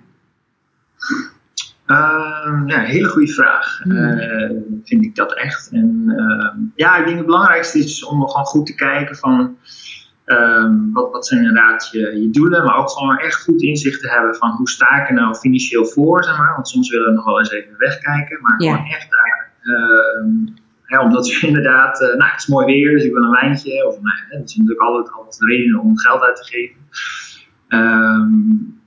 [1.87, 3.79] Uh, ja, hele goede vraag.
[3.83, 4.81] Hmm.
[4.83, 5.69] vind ik dat echt.
[5.71, 9.57] En ehm, ja, ik denk het belangrijkste is om gewoon goed te kijken van
[10.30, 14.09] ehm, wat, wat zijn inderdaad je, je doelen, maar ook gewoon echt goed inzicht te
[14.09, 16.53] hebben van hoe sta ik er nou financieel voor, zeg maar.
[16.53, 19.51] Want soms willen we nog wel eens even wegkijken, maar gewoon echt daar.
[20.89, 23.88] Ja, omdat je inderdaad, uh, nou het is mooi weer, dus ik wil een wijntje.
[23.88, 26.75] Of nou, dat is natuurlijk altijd, altijd redenen om geld uit te geven.
[27.67, 28.82] Um,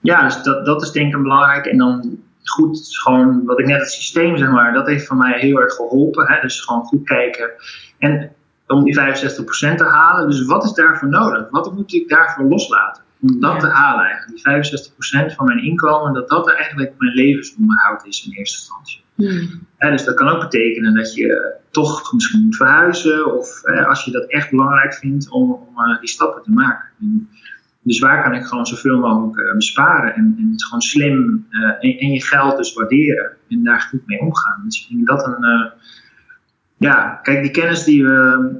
[0.00, 1.66] ja, dus dat, dat is denk ik belangrijk.
[1.66, 5.38] En dan goed, gewoon wat ik net het systeem zeg maar, dat heeft van mij
[5.38, 6.26] heel erg geholpen.
[6.26, 6.40] Hè?
[6.40, 7.50] Dus gewoon goed kijken.
[7.98, 8.32] En
[8.68, 11.50] om die 65% te halen, dus wat is daarvoor nodig?
[11.50, 13.02] Wat moet ik daarvoor loslaten?
[13.20, 14.62] Om dat te halen eigenlijk.
[14.62, 19.06] Die 65% van mijn inkomen, dat dat eigenlijk mijn levensonderhoud is in eerste instantie.
[19.14, 19.66] Hmm.
[19.78, 23.36] dus dat kan ook betekenen dat je toch misschien moet verhuizen.
[23.36, 26.90] Of als je dat echt belangrijk vindt om, om uh, die stappen te maken.
[27.82, 31.62] Dus waar kan ik gewoon zoveel mogelijk uh, besparen en, en het gewoon slim uh,
[31.62, 34.62] en, en, je geld dus waarderen en daar goed mee omgaan.
[34.64, 35.72] Dus ik denk dat een,
[36.78, 38.50] ja, kijk, die kennis die we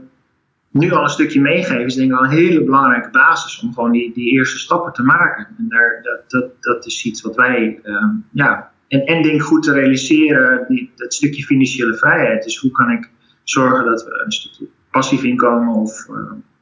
[0.70, 3.92] nu al een stukje meegeven, is denk ik wel een hele belangrijke basis om gewoon
[3.92, 5.46] die, die eerste stappen te maken.
[5.58, 9.62] En daar, dat, dat, dat is iets wat wij, ehm, ja, en, en denk goed
[9.62, 12.42] te realiseren, die, dat stukje financiële vrijheid.
[12.42, 13.10] Dus hoe kan ik
[13.42, 16.06] zorgen dat we een stukje passief inkomen of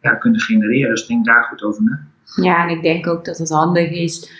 [0.00, 0.90] ja, kunnen genereren.
[0.90, 2.06] Dus denk daar goed over na.
[2.42, 4.30] Ja, en ik denk ook dat het handig is,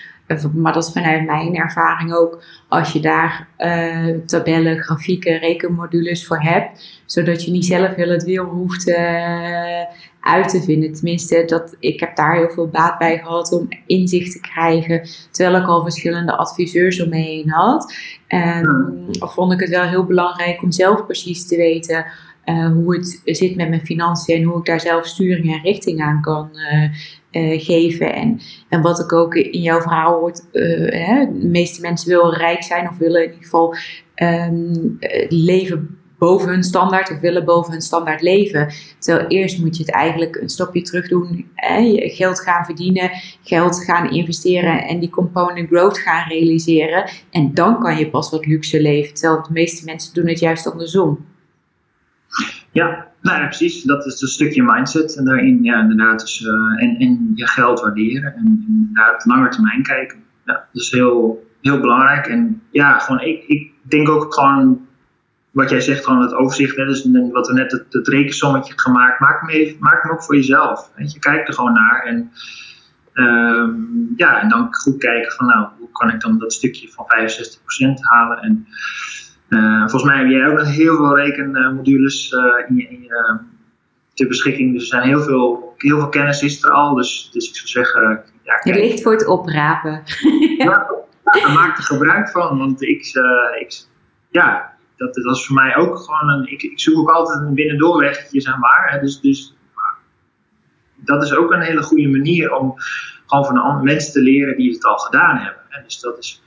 [0.55, 6.41] maar dat is vanuit mijn ervaring ook, als je daar uh, tabellen, grafieken, rekenmodules voor
[6.41, 9.83] hebt, zodat je niet zelf heel het wiel hoeft uh,
[10.21, 10.93] uit te vinden.
[10.93, 15.63] Tenminste, dat, ik heb daar heel veel baat bij gehad om inzicht te krijgen, terwijl
[15.63, 17.95] ik al verschillende adviseurs om me heen had.
[18.27, 22.07] En vond ik het wel heel belangrijk om zelf precies te weten
[22.47, 26.01] uh, hoe het zit met mijn financiën en hoe ik daar zelf sturing en richting
[26.01, 26.91] aan kan uh,
[27.37, 28.15] uh, geven.
[28.15, 32.63] En, en wat ik ook in jouw verhaal hoort, hè, de meeste mensen willen rijk
[32.63, 33.75] zijn of willen in ieder geval
[34.17, 38.73] um, leven boven hun standaard of willen boven hun standaard leven.
[38.99, 41.51] Terwijl eerst moet je het eigenlijk een stapje terug doen.
[41.55, 42.09] Hè?
[42.09, 43.11] Geld gaan verdienen,
[43.43, 47.11] geld gaan investeren en die component growth gaan realiseren.
[47.31, 49.15] En dan kan je pas wat luxe leven.
[49.15, 51.25] Terwijl de meeste mensen doen het juist andersom.
[52.77, 53.83] Ja, nou precies.
[53.83, 55.17] Dat is een stukje mindset.
[55.17, 58.35] En daarin, ja, inderdaad, dus, uh, en, je geld waarderen.
[58.35, 60.19] En inderdaad, langer termijn kijken.
[60.45, 62.27] Ja, dat is heel, heel belangrijk.
[62.27, 64.87] En ja, gewoon, ik, ik denk ook gewoon,
[65.51, 66.77] wat jij zegt, gewoon het overzicht.
[66.77, 69.21] Hè, dus wat we net, het, het rekensommetje gemaakt.
[69.21, 70.91] Maak hem, even, maak hem ook voor jezelf.
[70.97, 72.03] Weet je, kijk er gewoon naar.
[72.03, 72.31] En
[73.15, 77.07] um, ja, en dan goed kijken van, nou, hoe kan ik dan dat stukje van
[77.07, 78.39] 65% halen?
[78.39, 78.67] En
[79.49, 83.39] uh, volgens mij heb jij ook nog heel veel rekenmodules uh, in je, in je
[84.15, 84.73] ter beschikking.
[84.73, 86.95] Dus er zijn heel veel, heel veel kennis is er al.
[86.95, 88.25] Dus, dus ik zou zeggen...
[88.43, 90.03] Ja, het ligt voor het oprapen.
[90.59, 90.91] ja,
[91.41, 92.59] ja maak er gebruik van.
[92.59, 93.85] Want ik, uh, ik
[94.31, 96.53] ja, dat, dat was voor mij ook gewoon een...
[96.53, 98.91] Ik, ik zoek ook altijd een binnendoorweggetje, zeg maar.
[98.91, 99.57] Hè, dus, dus
[100.97, 102.75] dat is ook een hele goede manier om
[103.27, 105.63] gewoon van de mensen te leren die het al gedaan hebben.
[105.85, 106.43] Dus dat is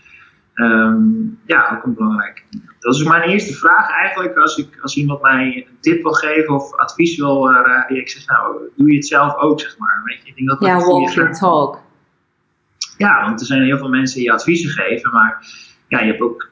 [0.61, 2.41] Um, ja, ook een belangrijke.
[2.79, 4.37] Dat is mijn eerste vraag eigenlijk.
[4.37, 8.27] Als, ik, als iemand mij een tip wil geven of advies wil, uh, ik zeg
[8.27, 10.01] nou, doe je het zelf ook, zeg maar.
[10.03, 11.81] Weet je, ik denk dat ja, walk your talk.
[12.97, 15.47] Ja, want er zijn heel veel mensen die adviezen geven, maar
[15.87, 16.49] ja, je hebt ook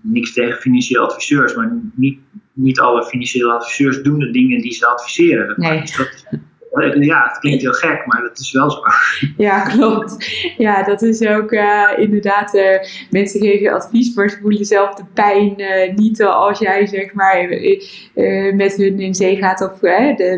[0.00, 2.18] niks tegen financiële adviseurs, maar niet,
[2.52, 5.54] niet alle financiële adviseurs doen de dingen die ze adviseren.
[5.56, 5.80] Nee.
[5.80, 6.24] Dus dat,
[7.00, 8.80] ja, het klinkt heel gek, maar dat is wel zo.
[9.36, 10.16] Ja, klopt.
[10.58, 12.78] Ja, dat is ook uh, inderdaad, uh,
[13.10, 17.48] mensen geven advies, maar ze voelen zelf de pijn uh, niet als jij zeg maar
[18.54, 19.80] met hun in zee gaat of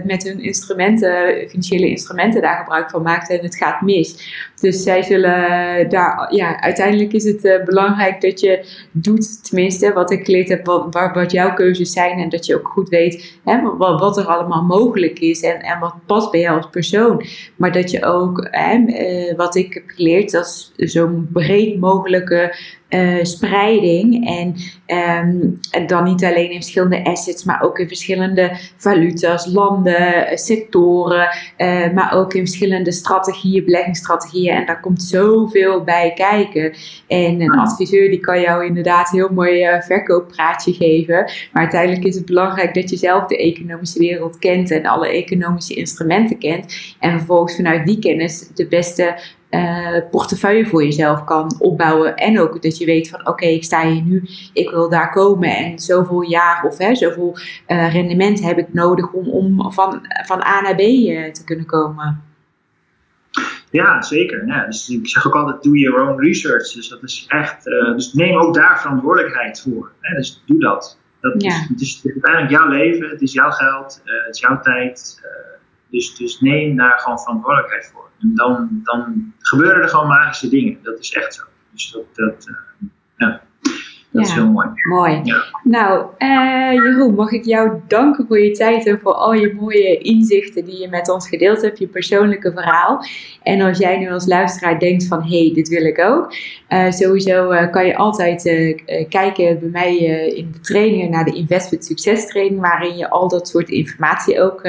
[0.04, 4.32] met hun instrumenten, financiële instrumenten daar gebruik van maakt en het gaat mis.
[4.60, 10.24] Dus zij zullen daar, ja, uiteindelijk is het belangrijk dat je doet, tenminste, wat ik
[10.24, 14.00] geleerd heb, wat, wat jouw keuzes zijn en dat je ook goed weet hè, wat,
[14.00, 17.24] wat er allemaal mogelijk is en, en wat past bij jou als persoon.
[17.56, 22.56] Maar dat je ook, hè, eh, wat ik heb geleerd, dat is zo'n breed mogelijke
[22.90, 24.28] uh, spreiding.
[24.28, 24.54] En,
[25.26, 31.28] um, en dan niet alleen in verschillende assets, maar ook in verschillende valuta's, landen, sectoren.
[31.58, 34.54] Uh, maar ook in verschillende strategieën, beleggingsstrategieën.
[34.54, 36.72] En daar komt zoveel bij kijken.
[37.06, 41.14] En een adviseur die kan jou inderdaad heel mooi uh, verkooppraatje geven.
[41.52, 45.74] Maar uiteindelijk is het belangrijk dat je zelf de economische wereld kent en alle economische
[45.74, 46.94] instrumenten kent.
[47.00, 49.16] En vervolgens vanuit die kennis de beste
[49.54, 52.16] uh, portefeuille voor jezelf kan opbouwen.
[52.16, 55.56] En ook dat je weet van oké, ik sta hier nu, ik wil daar komen
[55.56, 57.36] en zoveel jaar of hè, zoveel
[57.68, 61.66] uh, rendement heb ik nodig om, om van, van A naar B uh, te kunnen
[61.66, 62.22] komen.
[63.70, 64.46] Ja, zeker.
[64.46, 66.72] Ja, dus ik zeg ook altijd, do your own research.
[66.72, 69.92] Dus dat is echt, dus neem ook daar verantwoordelijkheid voor.
[70.00, 70.14] Hè?
[70.16, 70.98] Dus doe dat.
[71.20, 71.48] dat Ja.
[71.48, 75.20] is, het is uiteindelijk jouw leven, het is jouw geld, eh, het is jouw tijd.
[75.22, 75.30] eh,
[75.90, 78.03] dus, dus neem daar gewoon verantwoordelijkheid voor.
[78.20, 80.78] En dan, dan gebeuren er gewoon magische dingen.
[80.82, 81.42] Dat is echt zo.
[81.70, 82.86] Dus dat, eh,
[83.16, 83.42] ja,
[84.14, 84.68] dat is heel mooi.
[84.88, 85.22] Mooi.
[85.62, 89.98] Nou, eh, Jeroen, mag ik jou danken voor je tijd en voor al je mooie
[89.98, 93.04] inzichten die je met ons gedeeld hebt, je persoonlijke verhaal.
[93.42, 96.34] En als jij nu als luisteraar denkt van, hé, hey, dit wil ik ook.
[96.68, 98.42] eh, sowieso eh, kan je altijd
[99.08, 99.96] kijken bij mij
[100.34, 104.68] in de trainingen naar de Investment Succes training, waarin je al dat soort informatie ook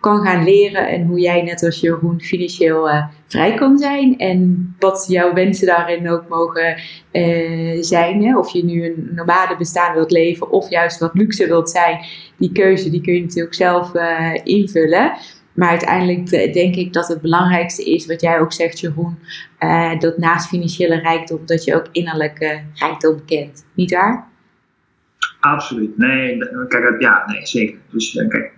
[0.00, 0.88] kan gaan leren.
[0.88, 2.88] En hoe jij net als Jeroen financieel
[3.32, 4.18] vrij kan zijn.
[4.18, 6.76] En wat jouw wensen daarin ook mogen
[7.10, 8.24] eh, zijn.
[8.24, 8.38] Hè?
[8.38, 12.04] Of je nu een nomade bestaan wilt leven of juist wat luxe wilt zijn.
[12.36, 15.12] Die keuze die kun je natuurlijk zelf eh, invullen.
[15.54, 19.18] Maar uiteindelijk eh, denk ik dat het belangrijkste is wat jij ook zegt, Jeroen.
[19.98, 23.66] dat naast financiële rijkdom, dat je ook innerlijke rijkdom kent.
[23.74, 24.30] Niet waar?
[25.40, 25.98] Absoluut.
[25.98, 27.78] Nee, kijk, ja, nee, zeker.
[27.90, 28.52] Dus kijk,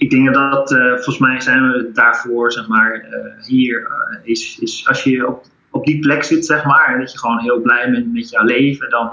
[0.00, 4.58] ik denk dat, eh, volgens mij zijn we daarvoor, zeg maar, eh, hier eh, is,
[4.60, 7.60] is als je op, op die plek zit, zeg maar, en dat je gewoon heel
[7.60, 9.12] blij bent met jouw leven, dan,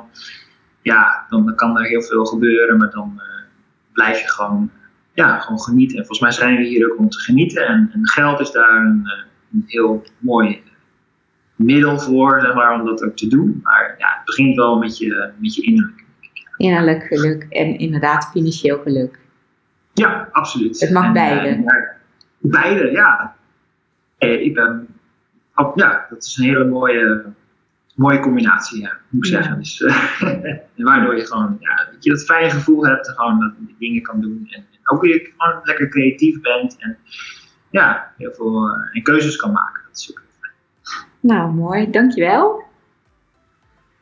[0.81, 3.21] ja, dan kan er heel veel gebeuren, maar dan
[3.93, 4.71] blijf je gewoon,
[5.13, 5.97] ja, gewoon genieten.
[5.97, 9.11] En volgens mij zijn we hier ook om te genieten en, geld is daar een,
[9.53, 10.61] een heel mooi
[11.55, 13.59] middel voor, zeg maar, om dat ook te doen.
[13.63, 16.03] Maar ja, het begint wel met je, met je innerlijke.
[16.57, 19.25] Innerlijk geluk en inderdaad financieel geluk.
[19.97, 20.79] Ja, absoluut.
[20.79, 21.47] Het mag En, beide.
[21.47, 21.97] eh, maar
[22.37, 23.35] beide, ja.
[24.17, 24.87] Eh, ik ben,
[25.55, 27.23] oh, ja, dat is een hele mooie,
[27.95, 29.37] mooie combinatie, ja, moet ik Ja.
[29.41, 29.57] zeggen.
[29.59, 30.55] Dus, eh,
[30.87, 34.21] waardoor je gewoon, ja, dat je dat fijne gevoel hebt, gewoon dat je dingen kan
[34.21, 34.47] doen.
[34.49, 36.97] En, en ook weer gewoon lekker creatief bent en
[37.69, 39.81] ja, heel veel en keuzes kan maken.
[39.87, 40.53] Dat is ook heel fijn.
[41.19, 41.89] Nou, mooi.
[41.91, 42.63] Dankjewel.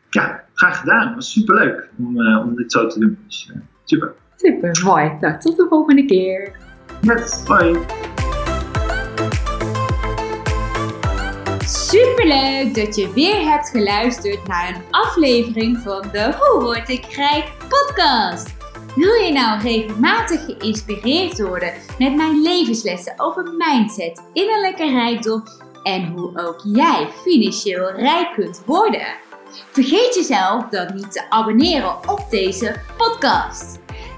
[0.10, 1.06] Ja, graag gedaan.
[1.08, 3.18] Het was superleuk om, om dit zo te doen.
[3.26, 3.52] Dus,
[3.84, 4.14] super.
[4.36, 5.18] Super, mooi.
[5.20, 6.52] Nou, tot de volgende keer.
[7.02, 7.78] Net, hoi.
[11.66, 17.52] Superleuk dat je weer hebt geluisterd naar een aflevering van de Hoe Word Ik Rijk
[17.58, 18.54] podcast.
[18.96, 25.44] Wil je nou regelmatig geïnspireerd worden met mijn levenslessen over mindset, innerlijke rijkdom
[25.84, 29.08] en hoe ook jij financieel rijk kunt worden?
[29.72, 33.85] Vergeet jezelf dan niet te abonneren op deze podcast.